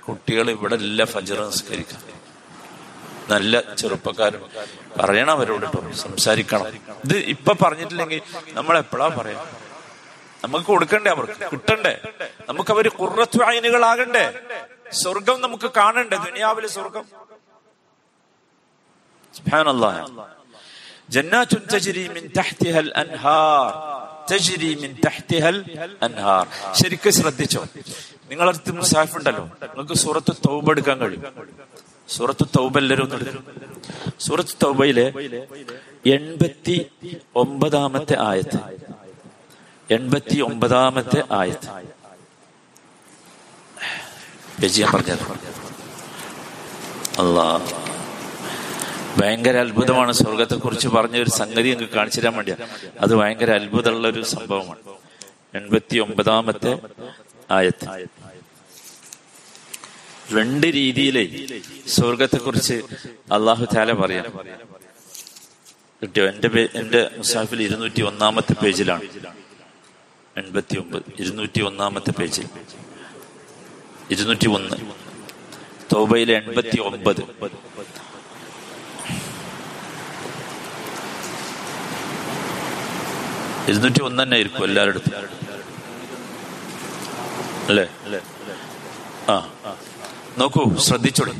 കുട്ടികൾ 0.06 0.46
ഇവിടെ 0.56 0.76
എല്ലാ 0.82 1.04
ഫജർ 1.14 1.38
നിസ്കരിക്കാം 1.48 2.02
നല്ല 3.30 3.74
ചെറുപ്പക്കാരും 3.74 4.50
പറയണം 5.00 5.30
അവരോട് 5.30 5.94
സംസാരിക്കണം. 5.94 6.66
ഇത് 7.04 7.16
ഇപ്പൊ 7.16 7.52
പറഞ്ഞിട്ടില്ലെങ്കിൽ 7.62 8.22
നമ്മൾ 8.48 8.78
എപ്പോഴാ 8.78 9.08
പറയാ? 9.08 9.46
നമുക്ക് 10.44 10.66
കൊടുക്കണ്ടേ 10.66 11.10
അവർക്ക്? 11.10 11.50
കിട്ടണ്ടേ? 11.52 12.00
നമുക്ക് 12.48 12.70
അവർ 12.70 12.88
കുറച്ചു 12.88 13.38
അയനുകളാകണ്ടേ? 13.38 14.40
സ്വർഗം 14.92 15.40
നമുക്ക് 15.40 15.70
കാണണ്ടേ? 15.76 16.16
ദുനിയാവിലെ 16.16 16.68
സ്വർഗം. 16.68 17.04
ശരിക്കും 26.74 27.12
ശ്രദ്ധിച്ചോ? 27.12 27.64
നിങ്ങളടുത്ത് 28.30 28.70
മുസാഫ് 28.72 29.16
ഉണ്ടല്ലോ 29.16 29.44
നിങ്ങൾക്ക് 29.44 29.94
സൂറത്ത് 29.94 30.36
തൗബ 30.46 30.70
എടുക്കാൻ 30.70 30.98
കഴിയും. 30.98 31.22
സൂറത്ത് 32.08 32.46
തൗബ 32.58 32.78
സൂറത്ത് 34.20 34.64
തൗബയിലെ 34.64 35.12
എൺപത്തി 36.06 36.86
ഒമ്പതാമത്തെ 37.36 38.16
ആയത്ത്. 38.20 38.58
എൺപത്തി 39.90 40.40
ഒമ്പതാമത്തെ 40.40 41.24
ആയത്ത് 41.30 41.68
പറഞ്ഞത്. 44.86 45.18
അല്ലാ 47.18 47.60
ഭയങ്കര 49.18 49.56
അത്ഭുതമാണ് 49.56 50.12
സ്വർഗത്തെ 50.12 50.54
കുറിച്ച് 50.54 50.88
പറഞ്ഞ 50.88 51.16
ഒരു 51.16 51.30
സംഗതി 51.30 51.68
നിങ്ങൾക്ക് 51.68 51.94
കാണിച്ചു 51.94 52.20
തരാൻ 52.20 52.34
വേണ്ടിയാ. 52.34 52.56
അത് 53.00 53.14
ഭയങ്കര 53.14 53.50
അത്ഭുതമുള്ള 53.54 54.08
ഒരു 54.08 54.22
സംഭവമാണ്. 54.22 54.78
എൺപത്തി 55.54 55.98
ഒമ്പതാമത്തെ 55.98 56.78
ആയത്ത്. 57.50 58.15
രണ്ട് 60.32 60.66
രീതിയിലെ 60.66 61.24
സ്വർഗത്തെ 61.88 62.36
കുറിച്ച് 62.36 62.74
അള്ളാഹു 63.32 63.64
താല 63.76 63.92
പറയാം. 63.92 64.24
കിട്ടിയോ? 66.02 66.26
എന്റെ 66.26 66.68
എന്റെ 66.74 67.10
മുസാഫിൽ 67.16 67.62
ഇരുന്നൂറ്റി 67.62 68.02
ഒന്നാമത്തെ 68.02 68.52
പേജിലാണ്. 68.52 69.02
എൺപത്തി 70.36 70.78
ഒമ്പത് 70.78 71.02
ഇരുന്നൂറ്റി 71.18 71.62
ഒന്നാമത്തെ 71.62 72.10
പേജിൽ 72.10 72.46
ഇരുന്നൂറ്റി 74.10 74.48
ഒന്ന് 74.48 74.76
തോബയിലെ 75.94 76.34
എൺപത്തി 76.34 76.80
ഒമ്പത് 76.80 77.22
ഇരുന്നൂറ്റി 83.68 84.02
ഒന്ന് 84.02 84.22
തന്നെ 84.22 84.34
ആയിരിക്കും 84.34 84.64
എല്ലാവരുടെ 84.64 85.00
അല്ലേ? 87.68 87.86
ആ. 89.28 89.36
നോക്കൂ 90.38 90.76
ശ്രദ്ധിച്ചോളൂ. 90.78 91.34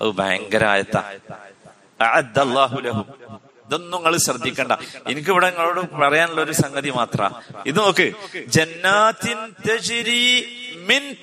അത് 0.00 0.10
ഭയങ്കര 0.10 0.64
ആയത്ത. 0.64 0.96
ഇതൊന്നും 3.66 3.90
നിങ്ങൾ 3.90 4.16
ശ്രദ്ധിക്കണ്ട. 4.16 4.72
എനിക്ക് 5.08 5.30
ഇവിടെ 5.30 5.50
നിങ്ങളോട് 5.50 5.90
പറയാനുള്ള 5.90 6.40
ഒരു 6.40 6.52
സംഗതി 6.52 6.90
മാത്ര. 6.90 7.30
ഇത് 7.66 7.78
നോക്ക്. 7.78 8.12
ജന്നാത്തിൻ 8.46 9.54
മിൻ 10.88 11.16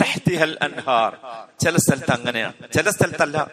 അൻഹാർ. 0.62 1.18
ചില 1.64 1.76
സ്ഥലത്ത് 1.76 2.12
അങ്ങനെയാണ്. 2.12 2.54
ചില 2.74 2.90
സ്ഥലത്തല്ല. 2.90 3.48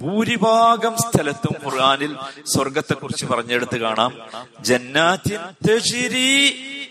ഭൂരിഭാഗം 0.00 0.96
സ്ഥലത്തും 0.96 1.70
ഖുർആാനിൽ 1.70 2.16
സ്വർഗത്തെ 2.46 2.94
കുറിച്ച് 2.94 3.26
പറഞ്ഞെടുത്ത് 3.26 3.76
കാണാം. 3.76 4.18
ജന്നാത്തിൻ 4.60 5.38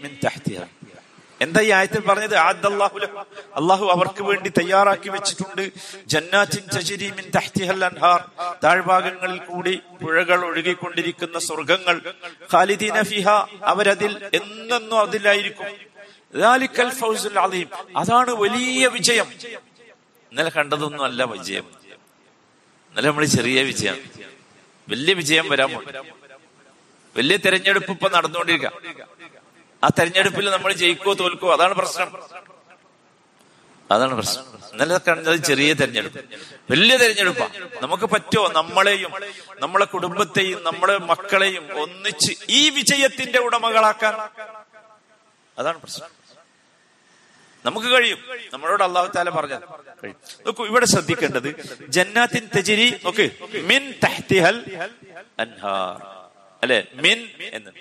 മിൻ 0.04 0.18
എന്താ 1.42 1.62
ഈ 1.62 1.72
ആയത്തിൽ 1.72 2.00
പറഞ്ഞത്? 2.00 2.36
അള്ളാഹു 2.36 3.86
അവർക്ക് 3.86 4.24
വേണ്ടി 4.24 4.50
തയ്യാറാക്കി 4.50 5.10
വെച്ചിട്ടുണ്ട്. 5.10 5.72
ജന്നാറ്റിൻ 6.08 6.64
അൻഹാർ. 7.86 8.24
താഴ്ഭാഗങ്ങളിൽ 8.64 9.38
കൂടി 9.38 9.80
പുഴകൾ 10.04 10.46
ഒഴുകിക്കൊണ്ടിരിക്കുന്ന 10.46 11.40
സ്വർഗങ്ങൾ 11.40 12.02
ഖാലിദീന 12.54 13.02
ഫിഹ. 13.02 13.30
അവരതിൽ 13.64 14.30
എന്നെന്നും 14.34 15.00
അതിലായിരിക്കും. 15.00 15.93
അലീം 17.40 17.98
അതാണ് 17.98 18.32
വലിയ 18.32 18.88
വിജയം. 18.88 19.32
ഇന്നലെ 20.32 20.50
കണ്ടതൊന്നും 20.50 21.04
അല്ല 21.04 21.24
വിജയം. 21.24 21.64
ഇന്നലെ 22.90 23.10
നമ്മൾ 23.10 23.26
ചെറിയ 23.26 23.64
വിജയം. 23.64 24.10
വലിയ 24.90 25.14
വിജയം 25.14 25.50
വരാൻ 25.50 25.74
വലിയ 27.18 27.38
തെരഞ്ഞെടുപ്പ് 27.38 27.92
ഇപ്പൊ 27.92 28.10
നടന്നുകൊണ്ടിരിക്കുക 28.10 28.72
ആ 29.84 29.88
തെരഞ്ഞെടുപ്പിൽ 29.88 30.50
നമ്മൾ 30.50 30.74
ജയിക്കോ 30.74 31.14
തോൽക്കോ 31.14 31.54
അതാണ് 31.54 31.74
പ്രശ്നം. 31.74 32.24
അതാണ് 33.92 34.14
പ്രശ്നം. 34.14 34.44
ഇന്നലെ 34.72 34.98
കണ്ടത് 34.98 35.36
ചെറിയ 35.36 35.74
തെരഞ്ഞെടുപ്പ്. 35.74 36.20
വലിയ 36.72 36.98
തെരഞ്ഞെടുപ്പാ. 36.98 37.50
നമുക്ക് 37.82 38.04
പറ്റുമോ 38.04 38.48
നമ്മളെയും 38.48 39.12
നമ്മളെ 39.60 39.86
കുടുംബത്തെയും 39.86 40.64
നമ്മളെ 40.64 40.98
മക്കളെയും 40.98 41.82
ഒന്നിച്ച് 41.82 42.34
ഈ 42.50 42.70
വിജയത്തിന്റെ 42.70 43.40
ഉടമകളാക്കാൻ. 43.40 44.14
അതാണ് 45.58 45.80
പ്രശ്നം. 45.80 46.23
നമുക്ക് 47.66 47.88
കഴിയും. 47.88 48.18
നമ്മളോട് 48.54 48.84
അള്ളാഹു 48.84 49.12
താല 49.16 49.30
പറഞ്ഞ 49.30 49.54
നോക്കൂ 50.46 50.66
ഇവിടെ 50.66 50.86
ശ്രദ്ധിക്കേണ്ടത് 50.86 51.50
ജന്നാത്തിൻ 51.90 52.50
തെജിരി 52.56 53.00
നോക്ക് 53.06 53.32
മിൻ 53.58 53.94
തഹ്തിഹൽ 54.04 54.58
അൻഹാർ. 55.40 56.04
അല്ലെ? 56.64 56.88
മിൻ 56.94 57.28
എന്ന്. 57.54 57.72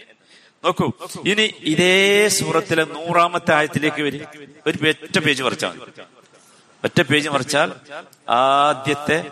നോക്കൂ 0.65 0.93
ഇനി 1.27 1.55
ഇതേ 1.61 2.29
സൂറത്തിലെ 2.29 2.85
നൂറാമത്തെ 2.85 3.55
ആയത്തിലേക്ക് 3.55 4.03
വരും. 4.03 4.27
ഒരു 4.67 4.89
ഒറ്റ 4.89 5.19
പേജ് 5.19 5.43
മറിച്ചാൽ 5.43 5.69
മതി. 5.69 6.03
ഒറ്റ 6.85 7.01
പേജ് 7.01 7.29
മറിച്ചാൽ 7.29 7.73
ആദ്യത്തെ 8.29 9.31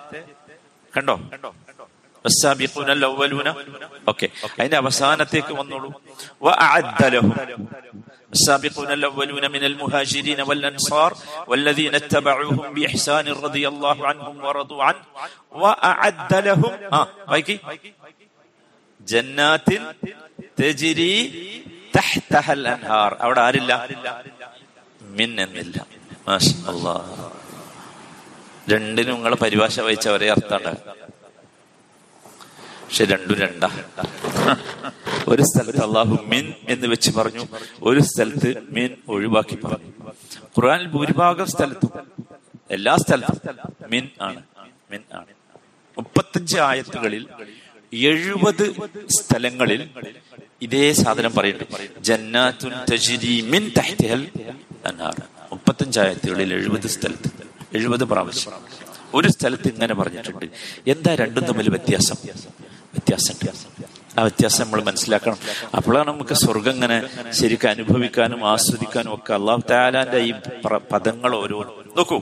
കണ്ടോ? 0.97 1.21
ഓക്കെ 4.12 4.28
അതിന്റെ 4.60 4.78
അവസാനത്തേക്ക് 4.78 5.54
വന്നോളൂ 5.54 5.90
وأعد 6.42 7.02
لهم 7.06 7.32
السابقون 8.34 8.92
الأولون 8.92 9.52
من 9.52 9.64
المهاجرين 9.64 10.40
والأنصار 10.42 11.12
والذين 11.48 11.94
اتبعوهم 11.96 12.74
بإحسان 12.74 13.26
رضي 13.46 13.68
الله 13.68 13.98
عنهم 14.08 14.36
ورضوا 14.46 14.82
عنه 14.84 15.02
وأعد 15.54 16.32
لهم 16.48 16.72
آه 16.94 17.08
بايكي 17.30 17.56
جنات 19.08 19.68
تجري 20.58 21.16
تحتها 21.94 22.52
الأنهار 22.54 23.12
അവിടെ 23.26 23.42
ആരില്ല 23.48 23.72
മിൻ 25.18 25.30
എന്നില്ല 25.42 25.78
മാഷാ 26.28 26.56
അല്ലാഹ് 26.72 27.14
രണ്ടിനും 28.72 29.16
നിങ്ങൾ 29.16 29.34
പരിഭാഷ 29.36 29.76
വായിച്ച 29.80 30.08
ഒരേ 30.10 30.28
അർത്ഥമുണ്ട് 30.30 30.72
പക്ഷെ 32.91 33.05
രണ്ടും 33.05 33.37
രണ്ടാ. 33.39 33.69
ഒരു 35.29 35.43
സ്ഥലത്ത് 35.43 35.83
അള്ളാഹു 35.85 36.19
മിൻ 36.27 36.53
എന്ന് 36.69 36.87
വെച്ച് 36.87 37.11
പറഞ്ഞു 37.11 37.47
ഒരു 37.83 38.01
സ്ഥലത്ത് 38.01 38.49
മീൻ 38.71 38.91
ഒഴിവാക്കി 39.09 39.57
പറഞ്ഞു. 39.65 39.91
ഖുർആനിൽ 40.45 40.87
ഭൂരിഭാഗം 40.87 41.47
സ്ഥലത്തും 41.47 41.91
എല്ലാ 42.71 42.97
സ്ഥലത്തും 42.97 43.61
മിൻ 43.91 44.09
ആണ് 44.21 44.43
മിൻ 44.91 45.01
ആണ്. 45.13 45.31
മുപ്പത്തഞ്ച് 45.99 46.59
ആയത്തുകളിൽ 46.59 47.27
എഴുപത് 47.93 48.67
സ്ഥലങ്ങളിൽ 49.11 49.89
ഇതേ 50.63 50.93
സാധനം 50.93 51.33
പറയുന്നുണ്ട്. 51.35 52.05
ജന്നാത്തുൻ 52.05 52.73
തജിരി 52.93 53.41
മിൻ 53.41 53.73
തഹ്തിഹൽ 53.79 54.29
അൻഹാർ 54.87 55.23
മുപ്പത്തഞ്ച് 55.53 56.01
ആയത്തുകളിൽ 56.01 56.55
എഴുപത് 56.55 56.87
സ്ഥലത്ത് 56.87 57.31
എഴുപത് 57.75 58.05
പ്രാവശ്യം. 58.05 58.53
ഒരു 59.15 59.29
സ്ഥലത്ത് 59.29 59.69
ഇങ്ങനെ 59.69 59.95
പറഞ്ഞിട്ടുണ്ട്. 59.95 60.47
എന്താ 60.87 61.15
രണ്ടും 61.15 61.45
തമ്മിൽ 61.45 61.69
വ്യത്യാസം? 61.69 62.19
വ്യത്യാസമുണ്ട് 62.95 63.87
ആ 64.19 64.23
വ്യത്യാസം 64.23 64.63
നമ്മൾ 64.65 64.83
മനസ്സിലാക്കണം. 64.83 65.39
അപ്പോഴാണ് 65.77 66.09
നമുക്ക് 66.09 66.35
സ്വർഗം 66.35 66.71
ഇങ്ങനെ 66.71 66.97
ശരിക്കും 67.31 67.69
അനുഭവിക്കാനും 67.69 68.41
ആസ്വദിക്കാനും 68.47 69.15
ഒക്കെ 69.15 69.33
അള്ളാഹു 69.35 69.61
താലാന്റെ 69.71 70.19
ഈ 70.19 70.33
പദങ്ങൾ 70.93 71.35
ഓരോ 71.35 71.59
നോക്കൂ. 71.97 72.19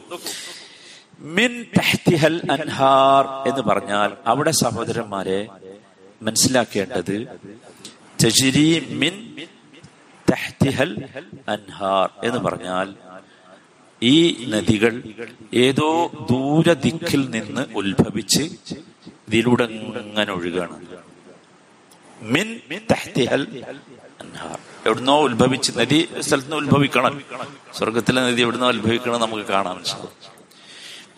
മിൻ 1.37 1.53
തഹ്തിഹൽ 1.79 2.37
അൻഹാർ 2.51 3.25
എന്ന് 3.49 3.63
പറഞ്ഞാൽ 3.63 4.11
അവിടെ 4.27 4.51
സഹോദരന്മാരെ 4.51 5.41
മനസ്സിലാക്കേണ്ടത് 6.23 7.17
മിൻ 9.01 9.15
തഹ്തിഹൽ 10.29 10.93
അൻഹാർ 11.49 12.09
എന്ന് 12.25 12.39
പറഞ്ഞാൽ 12.39 12.89
ഈ 14.03 14.17
നദികൾ 14.49 14.95
ഏതോ 15.55 15.91
ദൂരദിക്കിൽ 16.31 17.31
നിന്ന് 17.31 17.65
ഉത്ഭവിച്ച് 17.75 18.45
ഇതിലൂടെ 19.29 19.65
ഇങ്ങനെ 20.05 20.33
ഒഴുകാണ് 20.39 20.77
മിൻ 22.35 22.49
എവിടുന്നോ 24.87 25.15
ഉത്ഭവിച്ച് 25.27 25.71
നദി 25.79 25.99
സ്ഥലത്ത് 26.27 26.49
നിന്ന് 26.49 26.57
ഉത്ഭവിക്കണം. 26.63 27.15
സ്വർഗത്തിലെ 27.79 28.21
നദി 28.27 28.43
എവിടുന്നോ 28.47 28.69
ഉത്ഭവിക്കണം 28.75 29.21
നമുക്ക് 29.25 29.47
കാണാൻ 29.53 29.77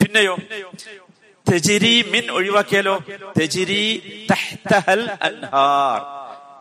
പിന്നെയോ? 0.00 0.34
തെജിരി 1.46 1.94
മിൻ 2.12 2.24
ഒഴിവാക്കിയാലോ? 2.38 2.94
തെജിരി 3.38 3.82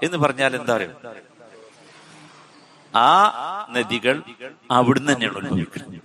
എന്ന് 0.05 0.17
പറഞ്ഞാൽ 0.23 0.51
എന്താ 0.59 0.73
പറയുക 0.75 0.93
ആ 2.93 3.09
നദികൾ 3.75 4.15
അവിടുന്ന് 4.77 5.11
തന്നെയാണ് 5.13 5.37
ഉത്ഭവിക്കുന്നത്. 5.41 5.97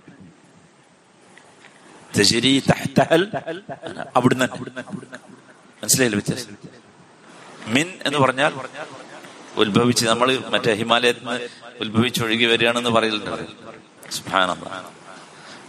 അവിടുന്ന്. 4.15 4.47
മനസ്സിലായില്ല 5.83 6.15
വ്യത്യാസം? 6.15 6.55
മിൻ 7.67 7.93
എന്ന് 8.05 8.19
പറഞ്ഞാൽ 8.19 8.51
ഉത്ഭവിച്ച് 9.55 10.05
നമ്മൾ 10.05 10.37
മറ്റേ 10.49 10.73
ഹിമാലയത്തിൽ 10.73 11.19
നിന്ന് 11.19 11.47
ഉത്ഭവിച്ചൊഴുകി 11.79 12.45
വരികയാണെന്ന് 12.45 12.89
പറയലുണ്ട്. 12.89 13.29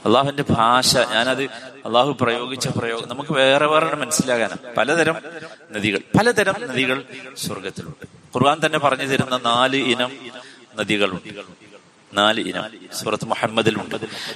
അള്ളാഹുന്റെ 0.07 0.45
ഭാഷ 0.51 0.97
ഞാനത് 0.97 1.43
അള്ളാഹു 1.87 2.17
പ്രയോഗിച്ച 2.21 2.69
പ്രയോഗം. 2.69 3.09
നമുക്ക് 3.09 3.33
വേറെ 3.33 3.67
വേറെ 3.67 3.97
മനസ്സിലാകാനാണ് 3.97 4.75
പലതരം 4.75 5.17
നദികൾ 5.73 5.99
പലതരം 6.19 6.55
നദികൾ 6.67 7.05
സ്വർഗത്തിലുണ്ട് 7.37 8.05
ഖുർആൻ 8.05 8.59
തന്നെ 8.67 8.79
പറഞ്ഞു 8.79 9.05
തരുന്ന 9.05 9.41
നാല് 9.45 9.77
ഇനം 9.77 10.13
നദികളുണ്ട്. 10.77 11.66
നാല് 12.15 12.41
ഇനം. 12.41 12.65
സൂറത്ത് 12.95 13.25
മുഹമ്മദിലുണ്ട്. 13.25 13.95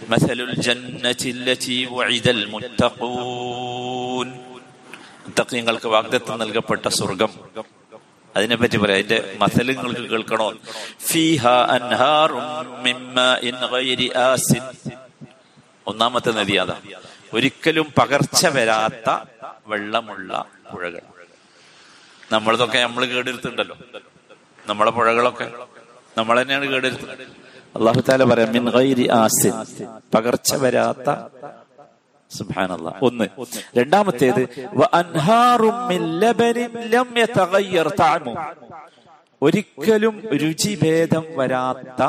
മസലുൽ 0.09 0.55
ജന്നതി 0.55 1.89
വഇദൽ 1.91 2.45
മുത്തഖൂൻ. 2.45 4.31
മുത്തഖീങ്ങൾക്ക് 5.27 5.87
വാഗ്ദത്തം 5.87 6.39
നൽകപ്പെട്ട 6.39 6.89
സ്വർഗം. 6.89 7.29
അതിനെപ്പറ്റി 8.37 8.77
പറയാം. 8.77 8.97
അതിന്റെ 8.97 9.37
മസൽ 9.39 9.77
നിങ്ങൾക്ക് 9.77 10.01
കേൾക്കണോ? 10.01 10.53
ഫീഹ 11.01 11.49
അൻഹാറും 11.49 12.43
ഗൈരി 13.73 14.13
ആസിൻ. 14.17 14.91
ഒന്നാമത്തെ 15.87 16.31
നദി 16.31 16.57
അതാ. 16.57 16.77
ഒരിക്കലും 17.33 17.93
പകർച്ച 17.99 18.47
വരാത്ത 18.47 19.19
വെള്ളമുള്ള 19.67 20.45
പുഴകൾ. 20.73 21.01
നമ്മളതൊക്കെ 22.33 22.79
നമ്മൾ 22.79 23.05
കേടെടുത്തുണ്ടല്ലോ 23.05 23.79
നമ്മളെ 24.67 24.91
പുഴകളൊക്കെ. 24.91 25.53
നമ്മൾ 26.19 26.43
തന്നെയാണ് 26.43 26.67
കേടെടുത്തുന്നത് 26.67 27.40
അള്ളാഹു 27.77 28.01
താല 28.01 28.25
പറയാം 28.25 28.53
മിൻ 28.53 28.71
ഗൈരി 28.71 29.09
പകർച്ച 30.15 30.55
വരാത്ത 30.55 31.09
ഒന്ന്. 33.03 33.25
രണ്ടാമത്തേത് 33.79 34.43
ഒരിക്കലും 39.43 40.29
രുചിഭേദം 40.37 41.25
വരാത്ത 41.37 42.03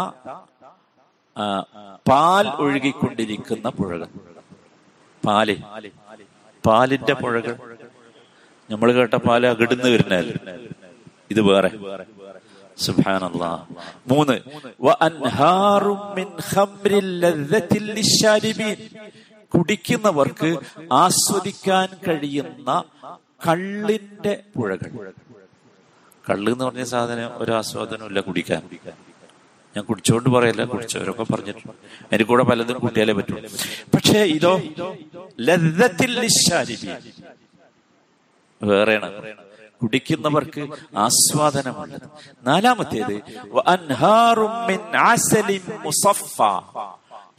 പാൽ 2.10 2.48
ഒഴുകിക്കൊണ്ടിരിക്കുന്ന 2.62 3.70
പുഴകൾ. 3.70 4.08
പാൽ. 5.26 5.50
പാലിന്റെ 6.66 7.14
പുഴകൾ. 7.14 7.56
നമ്മൾ 8.70 8.92
കേട്ട 8.92 9.14
പാൽ 9.14 9.48
അകിടുന്ന് 9.48 9.90
വരുന്നതല്ല? 9.90 10.34
ഇത് 11.32 11.42
വേറെ. 11.42 11.70
മൂന്ന് 14.08 14.34
കുടിക്കുന്നവർക്ക് 19.56 20.58
ആസ്വദിക്കാൻ 20.92 21.88
കഴിയുന്ന 22.08 22.84
കള്ളിന്റെ 23.48 24.44
പുഴകൾ. 24.56 25.12
കള്ള് 26.30 26.52
എന്ന് 26.52 26.66
പറഞ്ഞ 26.66 26.84
സാധനം 26.84 27.30
ഒരു 27.38 27.52
ആസ്വാദനമില്ല 27.52 28.20
കുടിക്കാൻ. 28.20 28.62
ഞാൻ 29.76 29.86
കുടിച്ചോണ്ട് 29.86 30.30
പറയല്ല 30.30 30.64
കുടിച്ചവരൊക്കെ 30.66 31.24
പറഞ്ഞിട്ടുണ്ട്. 31.24 31.74
എനിക്ക് 32.12 32.30
കൂടെ 32.30 32.44
പലതും 32.44 32.80
കുട്ടിയാലേ 32.80 33.14
പറ്റൂ. 33.14 33.36
പക്ഷേ 33.94 34.20
ഇതോ 34.20 34.62
ലതത്തിൽ 35.40 36.28
വേറെയാണ്. 38.64 39.12
കുടിക്കുന്നവർക്ക് 39.82 40.64
ആസ്വാദനമുള്ളത് 40.98 42.08
നാലാമത്തേത് 42.48 43.16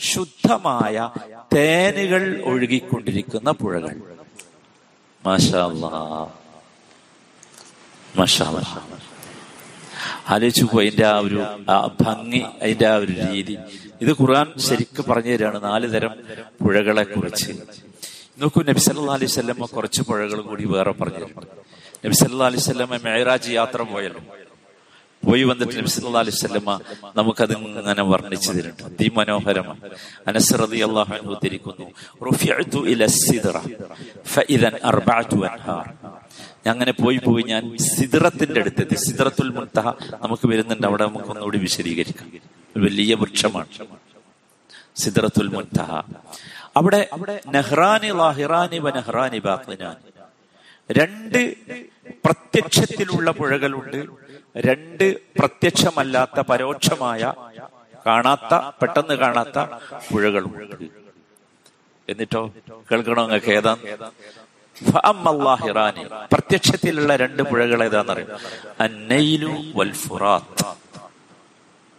ശുദ്ധമായ 0.01 0.97
തേനുകൾ 1.55 2.23
ഒഴുകിക്കൊണ്ടിരിക്കുന്ന 2.45 3.51
പുഴകൾ. 3.53 3.95
ആലോചിച്ചു 10.31 10.65
പോയി 10.73 10.89
അതിന്റെ 10.89 11.07
ആ 11.07 11.17
ഒരു 11.19 11.39
ഭംഗി 12.03 12.43
അതിന്റെ 12.63 12.87
ആ 12.89 12.97
ഒരു 12.97 13.13
രീതി. 13.23 13.55
ഇത് 14.01 14.11
ഖുർആൻ 14.21 14.47
ശരിക്ക് 14.59 15.03
പറഞ്ഞു 15.11 15.33
തരാണ് 15.35 15.59
നാല് 15.65 15.87
തരം 15.95 16.13
പുഴകളെ 16.63 17.05
കുറിച്ച് 17.05 17.51
നോക്കൂ 18.41 18.63
നബി 18.63 18.81
അലൈഹി 19.11 19.27
സ്വല്ലമ്മ 19.27 19.67
കുറച്ച് 19.67 20.03
പുഴകൾ 20.03 20.41
കൂടി 20.41 20.65
വേറെ 20.65 20.93
പറഞ്ഞു 20.93 21.27
നബി 22.05 22.15
സല്ലാ 22.15 22.47
അലൈഹി 22.47 22.61
സ്വല്ലമ്മ 22.61 22.97
മേറാജ് 22.97 23.51
യാത്ര 23.51 23.83
പോയല്ലോ. 23.83 24.21
പോയി 25.25 25.43
വന്നിട്ട് 25.43 25.79
നബി 25.79 25.87
സല്ലാ 25.87 26.21
അലൈഹി 26.21 26.37
സ്വല്ലമ്മ 26.37 26.81
നമുക്കത് 27.17 27.53
ഇങ്ങനെ 27.53 28.03
വർണിച്ചു 28.03 28.53
തരുന്നുണ്ട്. 28.53 28.83
അതിമനോഹരമാണ്. 28.83 29.81
അനസ്രതി 30.27 30.79
അള്ളാഹു 30.79 31.39
തിരിക്കുന്നു. 31.45 31.91
അങ്ങനെ 36.67 36.93
പോയി 36.93 37.21
പോയി 37.27 37.43
ഞാൻ 37.43 37.79
സിദ്റത്തിന്റെ 37.79 38.61
അടുത്തെത്തി. 38.61 38.95
സിദ്റത്തുൽ 38.95 39.49
മുൻതഹ 39.49 39.89
നമുക്ക് 40.23 40.49
വരുന്നുണ്ട്. 40.49 40.87
അവിടെ 40.87 41.07
നമുക്ക് 41.07 41.27
ഒന്നുകൂടി 41.27 41.59
വിശദീകരിക്കാം. 41.59 42.33
ഒരു 42.77 42.85
വലിയ 42.85 43.15
വൃക്ഷമാണ്. 43.15 43.67
സിദ്രത്തുൽ 44.97 45.49
മുൻതഹ. 45.49 46.03
അവിടെ 46.77 47.41
നെഹ്റാനി 47.49 48.07
ലാഹിറാനി 48.07 48.79
വ 48.79 48.91
നെഹ്റാനി 48.91 49.39
ബാത്തിനാനി 49.39 50.12
രണ്ട് 50.91 51.55
പ്രത്യക്ഷത്തിലുള്ള 52.25 53.31
പുഴകളുണ്ട്. 53.31 54.07
രണ്ട് 54.57 55.17
പ്രത്യക്ഷമല്ലാത്ത 55.39 56.41
പരോക്ഷമായ 56.41 57.33
കാണാത്ത 58.07 58.55
പെട്ടെന്ന് 58.83 59.15
കാണാത്ത 59.15 59.59
പുഴകളുണ്ട്. 60.13 60.85
എന്നിട്ടോ 62.09 62.53
കേൾക്കണോ 62.93 63.23
നിങ്ങൾക്ക് 63.23 63.51
ഏതാ? 63.51 63.77
ഹിറാനി 65.55 66.05
പ്രത്യക്ഷത്തിലുള്ള 66.33 67.17
രണ്ട് 67.17 67.43
പുഴകൾ 67.43 67.85
ഏതാണെന്നറിയും 67.85 68.29
അന്നൈലു 68.81 69.73
വൽ 69.75 69.93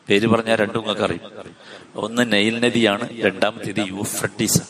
പേര് 0.09 0.27
പറഞ്ഞ 0.27 0.55
രണ്ടും 0.55 0.81
നിങ്ങൾക്ക് 0.81 1.01
അറിയും 1.01 1.21
ഒന്ന് 1.95 2.31
നെയിൽ 2.31 2.59
നദിയാണ് 2.59 3.21
രണ്ടാമത്തേത് 3.21 3.79
യൂഫ്രട്ടീസ്. 3.79 4.61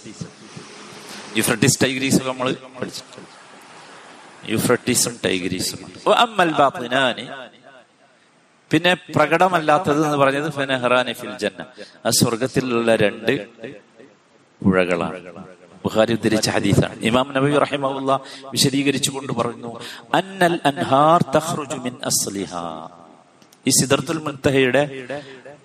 യൂഫ്രട്ടീസ് 1.38 1.84
ടൈഗ്രീസ് 1.84 2.23
നമ്മൾ 2.23 2.56
പഠിച്ചു 2.82 3.02
യൂഫ്രട്ടീസും 4.49 5.19
ടൈഗ്രീസും 5.25 5.79
അമ്മൽ 6.13 6.51
ബാത്തിനാനി 6.51 7.25
പിന്നെ 8.71 8.93
പ്രകടമല്ലാത്തത് 8.93 10.06
എന്ന് 10.06 10.17
പറഞ്ഞത് 10.17 10.51
ഫെനഹറാനി 10.51 11.13
ഫിൽ 11.13 11.38
ജന്ന. 11.38 11.65
ആ 12.06 12.10
സ്വർഗത്തിലുള്ള 12.10 12.95
രണ്ട് 12.95 13.47
പുഴകളാണ്. 14.63 15.19
ബുഹാരി 15.84 16.13
ഉദ്ധരിച്ച 16.13 16.49
ഹദീസാണ്. 16.49 16.99
ഇമാം 17.01 17.34
നബി 17.34 17.58
റഹിമഹുല്ല 17.58 18.21
വിശദീകരിച്ചു 18.51 19.12
കൊണ്ട് 19.12 19.34
പറഞ്ഞു 19.34 19.79
അന്നൽ 20.13 20.60
അൻഹാർ 20.65 21.21
തഹ്റുജു 21.36 21.75
മിൻ 21.75 21.95
അസ്ലിഹ. 22.03 22.53
ഈ 23.67 23.69
സിദർത്തുൽ 23.69 24.17
മുൻതഹയുടെ 24.17 24.84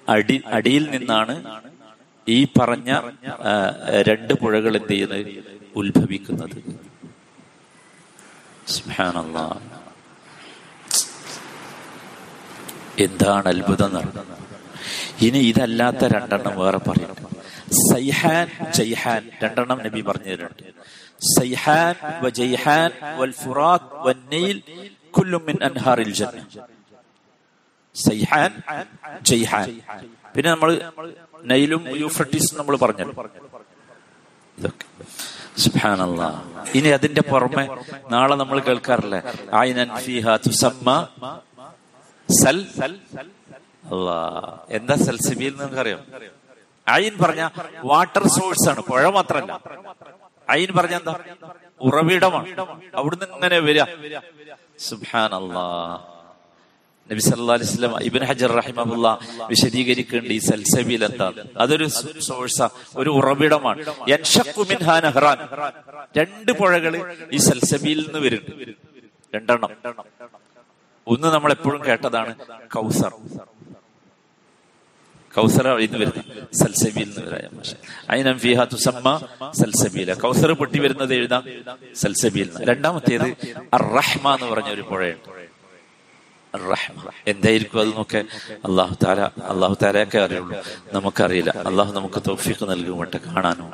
അടി 0.09 0.43
അടിയിൽ 0.47 0.85
നിന്നാണ് 0.91 1.35
ഈ 2.29 2.45
പറഞ്ഞ 2.45 2.91
രണ്ട് 4.09 4.35
പുഴകൾ 4.35 4.77
എന്ത് 4.77 4.89
ചെയ്യുന്നത്? 4.89 5.27
ഉത്ഭവിക്കുന്നത്. 5.77 6.88
സുബ്ഹാനല്ലാഹ് 8.75 9.61
എന്താണ് 13.05 13.47
അത്ഭുതം 13.55 13.93
ഇനി 15.27 15.41
ഇതല്ലാത്ത 15.51 16.03
രണ്ടെണ്ണം 16.15 16.55
വേറെ 16.63 16.81
പറയും. 16.89 17.15
സൈഹാൻ 17.89 18.47
ജയ്ഹാൻ 18.79 19.23
രണ്ടെണ്ണം 19.43 19.79
നബി 19.87 20.01
പറഞ്ഞു 20.09 20.31
തരുന്നുണ്ട്. 20.33 20.65
സൈഹാൻ 21.37 21.95
വ 22.25 22.29
ജയ്ഹാൻ 22.41 22.91
വൽ 23.21 23.35
ഫുറാത്ത് 23.43 23.95
വന്നീൽ 24.07 24.57
കുല്ലും 25.17 25.43
മിൻ 25.49 25.57
അൻഹാറിൽ 25.69 26.11
ജന്ന. 26.21 26.43
സൈഹാൻ 27.97 28.51
ജയ്ഹാൻ 29.31 29.69
പിന്നെ 30.35 30.49
നമ്മൾ 30.55 30.71
നൈലും 31.53 31.83
യൂഫ്രട്ടീസും 32.03 32.57
നമ്മൾ 32.61 32.77
പറഞ്ഞു 32.85 33.07
ഇതൊക്കെ. 34.59 34.87
സുബ്ഹാനല്ലാ. 35.65 36.29
ഇനി 36.75 36.89
അതിന്റെ 36.89 37.23
പുറമെ 37.31 37.65
നാളെ 38.11 38.35
നമ്മൾ 38.35 38.59
കേൾക്കാറില്ലേ? 38.61 39.21
ആയിനൻ 39.55 39.91
ഫിഹ 39.99 40.37
തുസമ്മ 40.37 40.89
സൽ. 42.43 42.59
അല്ലാ. 43.93 44.19
എന്താ 44.71 44.95
സൽസബീൽ 45.07 45.53
എന്ന് 45.53 45.61
നിങ്ങൾക്കറിയാം? 45.61 46.01
അയിൻ 46.89 47.15
പറഞ്ഞ 47.23 47.43
വാട്ടർ 47.85 48.25
സോഴ്സ് 48.29 48.69
ആണ് 48.69 48.81
പുഴ 48.81 49.09
മാത്രല്ല. 49.09 49.53
അയിൻ 50.51 50.71
പറഞ്ഞ 50.77 50.95
എന്താ? 50.95 51.15
ഉറവിടമാണ്. 51.81 52.49
അവിടുന്ന് 52.95 53.27
ഇങ്ങനെ 53.35 53.59
വരിക. 53.59 53.83
സുബാൻ 54.79 55.35
അല്ലാ 55.35 55.67
നബി 57.11 57.21
സല്ലാ 57.27 57.55
അലൈഹി 57.57 57.71
സ്വലം 57.75 57.93
ഇബിൻ 58.09 58.23
ഹജർ 58.31 58.53
റഹിമഹുല്ല 58.61 59.09
വിശദീകരിക്കേണ്ട 59.51 60.31
ഈ 60.39 60.41
സൽസബിൽ 60.49 61.03
എന്താണ് 61.09 61.41
അതൊരു 61.65 61.87
സോഴ്സ 62.29 62.61
ഒരു 63.01 63.11
ഉറവിടമാണ്. 63.19 63.81
രണ്ട് 66.19 66.53
പുഴകൾ 66.61 66.95
ഈ 67.37 67.41
സൽസബിയിൽ 67.49 68.01
നിന്ന് 68.07 68.21
വരുന്നു 68.27 68.53
രണ്ടെണ്ണം. 69.35 69.71
ഒന്ന് 71.07 71.29
നമ്മൾ 71.35 71.51
എപ്പോഴും 71.57 71.81
കേട്ടതാണ് 71.89 72.33
കൗസർ. 72.77 73.13
കൗസർ 75.37 75.67
ഇന്ന് 75.85 75.99
വരുന്നത് 75.99 76.23
സൽസബീൽ 79.61 80.13
കൗസർ 80.25 80.51
പൊട്ടി 80.61 80.79
വരുന്നത് 80.85 81.13
എഴുതാം. 81.19 81.43
സൽസബീൽ 82.03 82.49
രണ്ടാമത്തേത് 82.71 83.29
അർ 83.77 83.85
റഹ്മ 83.99 84.27
എന്ന് 84.37 84.49
പറഞ്ഞ 84.53 84.71
ഒരു 84.77 84.85
പുഴയുണ്ട്. 84.91 85.29
അർ 86.63 86.73
അത് 86.73 87.11
എന്തായിരിക്കും 87.27 87.81
അള്ളാഹു 88.65 88.97
താര 89.05 89.21
അള്ളാഹു 89.21 89.77
താരയൊക്കെ 89.83 90.19
അറിയുള്ളൂ. 90.19 90.57
നമുക്കറിയില്ല. 90.93 91.51
അള്ളാഹു 91.67 91.93
നമുക്ക് 91.93 92.23
തൗഫീഖ് 92.29 92.71
നൽകുമട്ടെ 92.71 93.19
കാണാനും 93.27 93.67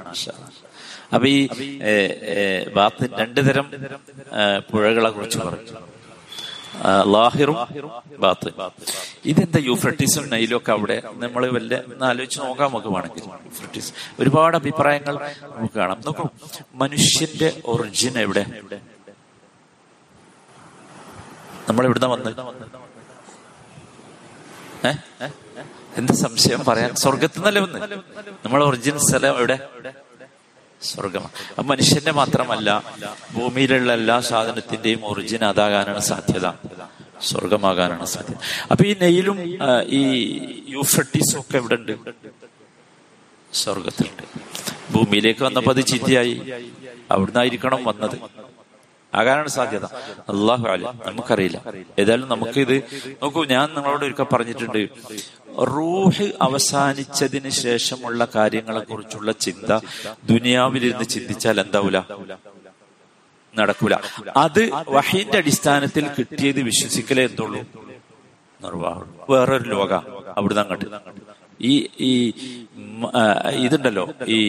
അപ്പൊ 1.15 1.29
ഈ 1.29 1.49
ബാത്ത് 2.77 3.11
രണ്ടു 3.21 3.41
തരം 3.41 3.67
പുഴകളെ 4.73 5.11
കുറിച്ച് 5.11 5.39
പറഞ്ഞു. 5.39 5.73
ലാഹിറും 7.13 7.57
ബാത്ത്. 8.19 8.49
ഇതെന്താ 9.25 9.61
യൂഫ്രട്ടീസും 9.63 10.31
നൈലും 10.31 10.63
അവിടെ? 10.69 11.03
നമ്മൾ 11.15 11.43
വല്ല 11.53 11.75
ആലോചിച്ച് 12.03 12.41
നോക്കാൻ 12.41 12.69
നമുക്ക് 12.69 12.89
വേണമെങ്കിൽ. 12.89 13.23
യൂഫ്രട്ടീസ്. 13.45 13.93
ഒരുപാട് 14.21 14.57
അഭിപ്രായങ്ങൾ 14.57 15.15
നമുക്ക് 15.57 15.75
കാണാം. 15.75 16.01
നോക്കൂ. 16.07 16.29
മനുഷ്യന്റെ 16.75 17.49
ഒറിജിൻ 17.65 18.19
എവിടെ? 18.19 18.45
നമ്മൾ 21.69 21.85
ഇവിടുന്ന് 21.89 22.09
വന്ന് 22.15 22.31
എന്ത് 26.01 26.13
സംശയം 26.25 26.61
പറയാൻ? 26.69 26.91
സ്വർഗത്തിൽ 27.03 27.39
നിന്നല്ലേ 27.41 27.61
വന്ന്? 27.65 27.79
നമ്മൾ 28.45 28.61
ഒറിജിനൽ 28.69 29.01
സ്ഥലം 29.09 29.37
എവിടെ? 29.43 29.57
സ്വർഗമാണ് 30.83 31.63
മനുഷ്യന്റെ 31.71 32.13
മാത്രമല്ല 32.21 32.71
ഭൂമിയിലുള്ള 33.37 33.91
എല്ലാ 34.01 34.17
സാധനത്തിന്റെയും 34.31 35.03
ഒറിജിൻ 35.11 35.43
അതാകാനാണ് 35.51 36.03
സാധ്യത. 36.11 36.47
സ്വർഗമാകാനാണ് 37.29 38.07
സാധ്യത. 38.15 38.39
അപ്പൊ 38.71 38.83
ഈ 38.91 38.93
നെയിലും 39.03 39.39
ഈ 39.99 40.03
യൂഫ്രട്ടീസും 40.75 41.39
ഒക്കെ 41.43 41.57
എവിടെ 41.63 41.77
ഉണ്ട് 41.81 41.95
സ്വർഗത്തിലുണ്ട് 43.63 44.25
ഭൂമിയിലേക്ക് 44.95 45.43
വന്നപ്പോ 45.49 45.71
അത് 45.75 45.83
ചീത്തയായി 45.93 46.35
അവിടുന്നായിരിക്കണം 47.15 47.81
വന്നത്. 47.91 48.17
ആകാനാണ് 49.15 49.49
സാധ്യത. 49.49 49.85
അള്ളാഹു 50.33 50.67
അലി. 50.75 50.85
നമുക്കറിയില്ല. 51.07 51.59
ഏതായാലും 51.99 52.29
നമുക്കിത് 52.29 52.77
നോക്കൂ 53.23 53.45
ഞാൻ 53.45 53.67
നിങ്ങളോട് 53.75 54.05
ഒരിക്കൽ 54.05 54.27
പറഞ്ഞിട്ടുണ്ട്. 54.33 54.83
റൂഹ് 55.75 56.27
അവസാനിച്ചതിന് 56.43 57.51
ശേഷമുള്ള 57.65 58.29
കാര്യങ്ങളെ 58.35 58.81
കുറിച്ചുള്ള 58.81 59.33
ചിന്ത 59.33 59.71
ദുനിയാവിലിരുന്ന് 60.33 61.05
ചിന്തിച്ചാൽ 61.05 61.61
എന്താവൂല? 61.61 61.99
നടക്കൂല. 63.55 63.95
അത് 64.37 64.63
വഹീന്റെ 64.89 65.39
അടിസ്ഥാനത്തിൽ 65.39 66.05
കിട്ടിയത് 66.19 66.61
വിശ്വസിക്കലേ 66.61 67.25
എന്തുള്ളൂ? 67.25 67.61
വേറൊരു 69.31 69.69
ലോക. 69.69 69.93
അവിടുന്ന് 70.39 70.63
അങ്ങോട്ട്. 70.63 70.87
ഈ 71.61 71.75
ഈ 72.01 72.13
ഇതുണ്ടല്ലോ 73.65 74.05
ഈ 74.29 74.41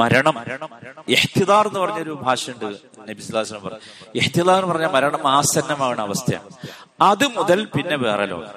മരണം. 0.00 0.34
എഹ്തിദാർ 1.08 1.64
എന്ന് 1.66 1.80
പറഞ്ഞ 1.80 1.98
പറഞ്ഞൊരു 1.98 2.14
ഭാഷയുണ്ട് 2.22 2.66
നബിസ്ലാസ്ലം 3.08 3.62
പറഞ്ഞു. 3.64 3.84
എഹ്തിദാർ 4.16 4.60
എന്ന് 4.62 4.74
പറഞ്ഞ 4.74 4.88
മരണം 4.96 5.22
ആസന്നമാവുന്ന 5.26 6.02
അവസ്ഥയാണ്. 6.02 6.50
അത് 7.10 7.26
മുതൽ 7.36 7.58
പിന്നെ 7.76 7.96
വേറെ 7.96 8.26
ലോകം. 8.32 8.54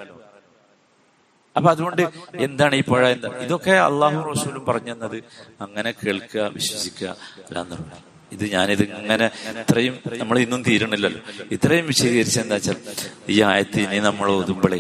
അപ്പൊ 1.56 1.70
അതുകൊണ്ട് 1.70 2.02
എന്താണ് 2.48 2.76
ഈ 2.76 2.82
പുഴ 2.82 3.02
എന്താ? 3.16 3.30
ഇതൊക്കെ 3.46 3.74
അള്ളാഹു 3.88 4.20
റസൂലും 4.32 4.66
പറഞ്ഞു 4.66 4.94
തന്നത് 4.94 5.18
അങ്ങനെ 5.66 5.92
കേൾക്കുക 5.92 6.44
വിശ്വസിക്കുക 6.60 7.16
ഇത് 8.32 8.44
ഞാനിത് 8.54 8.84
ഇങ്ങനെ 8.84 9.26
ഇത്രയും 9.62 9.96
നമ്മൾ 10.20 10.40
ഇന്നും 10.40 10.62
തീരണില്ലല്ലോ 10.68 11.22
ഇത്രയും 11.52 11.86
വിശദീകരിച്ച 11.86 12.38
എന്താ 12.40 12.56
വെച്ചാൽ 12.56 12.78
ഈ 13.30 13.42
ആയത്തിനെ 13.42 14.00
നമ്മൾ 14.00 14.32
ഒതുമ്പളേ 14.32 14.80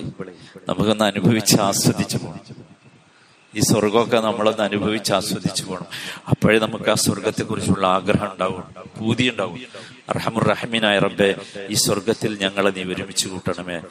നമുക്കൊന്ന് 0.69 1.05
അനുഭവിച്ച് 1.05 1.55
ആസ്വദിച്ചു 1.61 2.17
പോകണം 2.17 2.50
ഈ 3.55 3.59
സ്വർഗമൊക്കെ 3.59 4.17
നമ്മളൊന്ന് 4.17 4.63
അനുഭവിച്ച് 4.63 5.13
ആസ്വദിച്ചു 5.13 5.63
പോകണം 5.63 5.87
അപ്പോഴേ 6.29 6.59
നമുക്ക് 6.59 6.89
ആ 6.89 6.93
സ്വർഗത്തെ 6.93 7.43
കുറിച്ചുള്ള 7.43 7.87
ആഗ്രഹം 7.87 8.31
ഉണ്ടാവും 8.31 8.63
പൂതി 8.99 9.29
ഉണ്ടാവും. 9.29 9.59
റഹമുറഹമീനായ 10.15 10.99
റബ്ബെ 10.99 11.35
ഈ 11.69 11.73
സ്വർഗത്തിൽ 11.73 12.37
ഞങ്ങളെ 12.41 12.69
നീ 12.69 12.93
ഒരുമിച്ച് 12.93 13.27
കൂട്ടണമേ. 13.27 13.81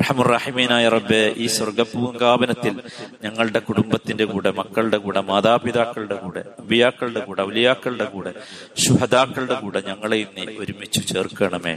റഹമുറഹമീനായ 0.00 0.88
റബ്ബെ 0.88 1.34
ഈ 1.36 1.46
സ്വർഗ 1.46 1.82
പൂങ്കാവനത്തിൽ 1.82 2.80
ഞങ്ങളുടെ 3.24 3.58
കുടുംബത്തിന്റെ 3.58 4.24
കൂടെ 4.24 4.50
മക്കളുടെ 4.50 4.96
കൂടെ 4.96 5.20
മാതാപിതാക്കളുടെ 5.20 6.14
കൂടെ 6.14 6.44
അബിയാക്കളുടെ 6.58 7.20
കൂടെ 7.20 7.42
അവലിയാക്കളുടെ 7.42 8.04
കൂടെ 8.04 8.34
ശുഹദാക്കളുടെ 8.76 9.54
കൂടെ 9.54 9.82
ഞങ്ങളെ 9.86 10.26
നീ 10.36 10.56
ഒരുമിച്ച് 10.58 11.08
ചേർക്കണമേ. 11.08 11.76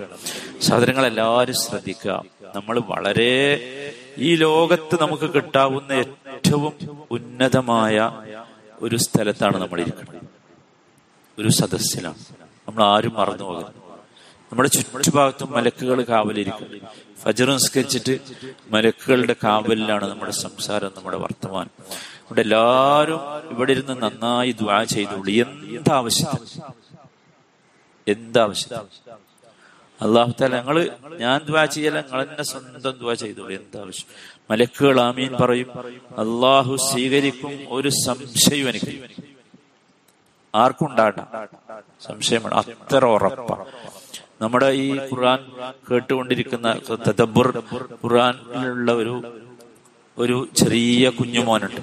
സഹോദരങ്ങളെല്ലാവരും 0.61 1.53
ശ്രദ്ധിക്കുക. 1.53 2.23
നമ്മൾ 2.55 2.79
വളരെ 2.79 3.33
ഈ 4.17 4.35
ലോകത്ത് 4.35 4.95
നമുക്ക് 5.01 5.33
കിട്ടാവുന്ന 5.33 5.93
ഏറ്റവും 6.43 6.73
ഉന്നതമായ 7.11 7.97
ഒരു 8.81 8.95
സ്ഥലത്താണ് 8.95 9.57
നമ്മൾ 9.61 9.79
ഇരിക്കുന്നത് 9.81 10.25
ഒരു 11.39 11.49
സദസ്സിലാണ്. 11.49 12.19
നമ്മൾ 12.67 12.83
ആരും 12.83 13.13
മറന്നു 13.13 13.43
പോകരുത്. 13.43 13.75
നമ്മുടെ 14.51 14.69
ചുറ്റുഭാഗത്തും 14.69 15.51
മലക്കുകൾ 15.51 16.01
കാവലിരിക്കും. 16.01 16.81
ഫജർ 17.21 17.49
നിസ്കരിച്ചിട്ട് 17.49 18.19
മലക്കുകളുടെ 18.71 19.35
കാവലിലാണ് 19.43 20.09
നമ്മുടെ 20.09 20.31
സംസാരം 20.31 20.91
നമ്മുടെ 20.97 21.17
വർത്തമാനം. 21.17 21.71
ഇവിടെ 22.25 22.41
എല്ലാവരും 22.41 23.19
ഇവിടെ 23.51 23.71
ഇരുന്ന് 23.71 24.01
നന്നായി 24.01 24.51
ദ്വാ 24.51 24.83
ചെയ്തോളൂ. 24.83 25.31
എന്താവശ്യം 25.77 26.35
എന്താവശ്യം 28.07 28.87
അള്ളാഹുത്താല 30.01 30.55
ഞങ്ങൾ 30.55 30.77
ഞാൻ 31.23 31.37
ദ്വാ 31.49 31.65
ചെയ്യല 31.65 31.97
ഞങ്ങൾ 32.01 32.23
തന്നെ 32.23 32.43
സ്വന്തം 32.43 32.91
ദ്വാ 32.91 33.13
ചെയ്തോളൂ. 33.13 33.51
എന്താവശ്യം 33.55 34.07
മലക്കുകൾ 34.51 35.01
ആമീൻ 35.01 35.31
പറയും. 35.41 35.69
അള്ളാഹു 36.23 36.75
സ്വീകരിക്കും 36.75 37.53
ഒരു 37.69 37.89
സംശയം 38.05 38.69
എനിക്ക്. 38.69 38.95
ആർക്കുണ്ടാട്ട 40.55 41.19
സംശയമാണ്. 42.07 42.53
അത്ര 42.53 43.05
ഉറപ്പാണ് 43.05 43.65
നമ്മുടെ 44.41 44.69
ഈ 44.85 44.87
ഖുർആൻ 45.11 45.39
കേട്ടുകൊണ്ടിരിക്കുന്ന 45.91 46.81
തദബ്ബുർ 47.07 47.47
ഖുർആനിലുള്ള 48.03 48.91
ഒരു 48.91 49.15
ഒരു 50.17 50.47
ചെറിയ 50.57 51.09
കുഞ്ഞുമോനുണ്ട്. 51.09 51.81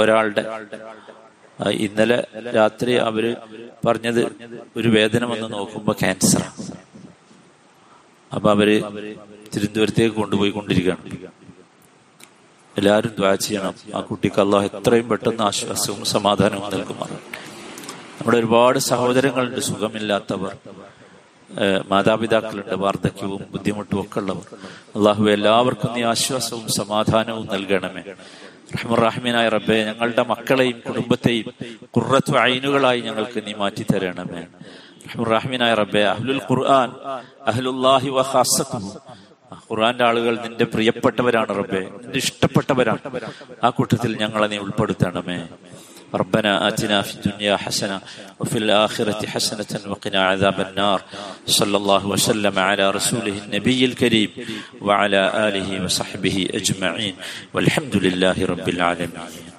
ഒരാളുടെ 0.00 0.42
ഇന്നലെ 1.60 2.26
രാത്രി 2.54 2.92
അവർ 2.92 3.36
പറഞ്ഞത് 3.86 4.22
ഒരു 4.76 4.88
വേദന 4.88 5.24
വന്ന് 5.24 5.52
നോക്കുമ്പോ 5.52 5.92
ക്യാൻസർ 5.92 6.42
അപ്പൊ 8.34 8.50
അവർ 8.50 8.68
തിരുവനന്തപുരത്തേക്ക് 9.54 10.16
കൊണ്ടുപോയി 10.16 10.50
കൊണ്ടിരിക്കുകയാണ് 10.50 11.32
എല്ലാവരും 12.78 13.12
ദ്വാ 13.18 13.34
ചെയ്യണം. 13.34 13.74
ആ 13.94 14.00
കുട്ടിക്ക് 14.00 14.40
അള്ളാഹ് 14.40 14.64
എത്രയും 14.64 15.08
പെട്ടെന്ന് 15.08 15.42
ആശ്വാസവും 15.42 16.04
സമാധാനവും 16.04 16.70
നൽകുമാണ് 16.72 17.16
നമ്മുടെ 18.16 18.36
ഒരുപാട് 18.38 18.78
സഹോദരങ്ങളുണ്ട് 18.78 19.60
സുഖമില്ലാത്തവർ. 19.60 20.56
മാതാപിതാക്കളുണ്ട് 21.88 22.74
വാർദ്ധക്യവും 22.74 23.42
ബുദ്ധിമുട്ടും 23.52 24.00
ഒക്കെ 24.00 24.18
ഉള്ളവർ. 24.20 24.46
അള്ളാഹു 24.96 25.24
എല്ലാവർക്കും 25.24 25.92
നീ 25.94 26.02
ആശ്വാസവും 26.02 26.68
സമാധാനവും 26.68 27.46
നൽകണമേ. 27.46 28.02
റഹ്മുറാഹിമീനായ 28.74 29.46
റബ്ബെ 29.56 29.76
ഞങ്ങളുടെ 29.88 30.22
മക്കളെയും 30.32 30.78
കുടുംബത്തെയും 30.86 31.46
കുറത്തു 31.96 32.32
അയിനുകളായി 32.44 33.00
ഞങ്ങൾക്ക് 33.08 33.38
നീ 33.46 33.52
മാറ്റി 33.62 33.84
തരണമേ. 33.90 34.42
റഹ്മുറാഹിമീനായ 35.08 35.72
റബ്ബെ 35.82 36.02
അഹ്ലുൽ 36.14 36.40
ഖുർആൻ 36.50 36.88
അഹ്ലുല്ലാഹി 37.50 38.10
വഖാസത്തുഹു 38.18 38.90
ഖുർആന്റെ 39.68 40.04
ആളുകൾ 40.08 40.34
നിന്റെ 40.44 40.66
പ്രിയപ്പെട്ടവരാണ് 40.72 41.52
റബ്ബെ 41.60 41.82
നിന്റെ 42.02 42.18
ഇഷ്ടപ്പെട്ടവരാണ്. 42.24 43.00
ആ 43.64 43.68
കൂട്ടത്തിൽ 43.78 44.10
ഞങ്ങളെ 44.22 44.46
നീ 44.52 44.58
ഉൾപ്പെടുത്തണമേ. 44.64 45.38
ربنا 46.14 46.68
آتنا 46.68 47.02
في 47.02 47.14
الدنيا 47.14 47.56
حسنة 47.56 48.00
وفي 48.40 48.58
الآخرة 48.58 49.26
حسنة 49.26 49.90
وقنا 49.90 50.26
عذاب 50.26 50.60
النار. 50.60 51.02
صلى 51.46 51.76
الله 51.76 52.06
وسلم 52.06 52.58
على 52.58 52.90
رسوله 52.90 53.38
النبي 53.44 53.84
الكريم 53.84 54.30
وعلى 54.80 55.48
آله 55.48 55.84
وصحبه 55.84 56.48
أجمعين. 56.54 57.14
والحمد 57.54 57.96
لله 57.96 58.46
رب 58.46 58.68
العالمين. 58.68 59.51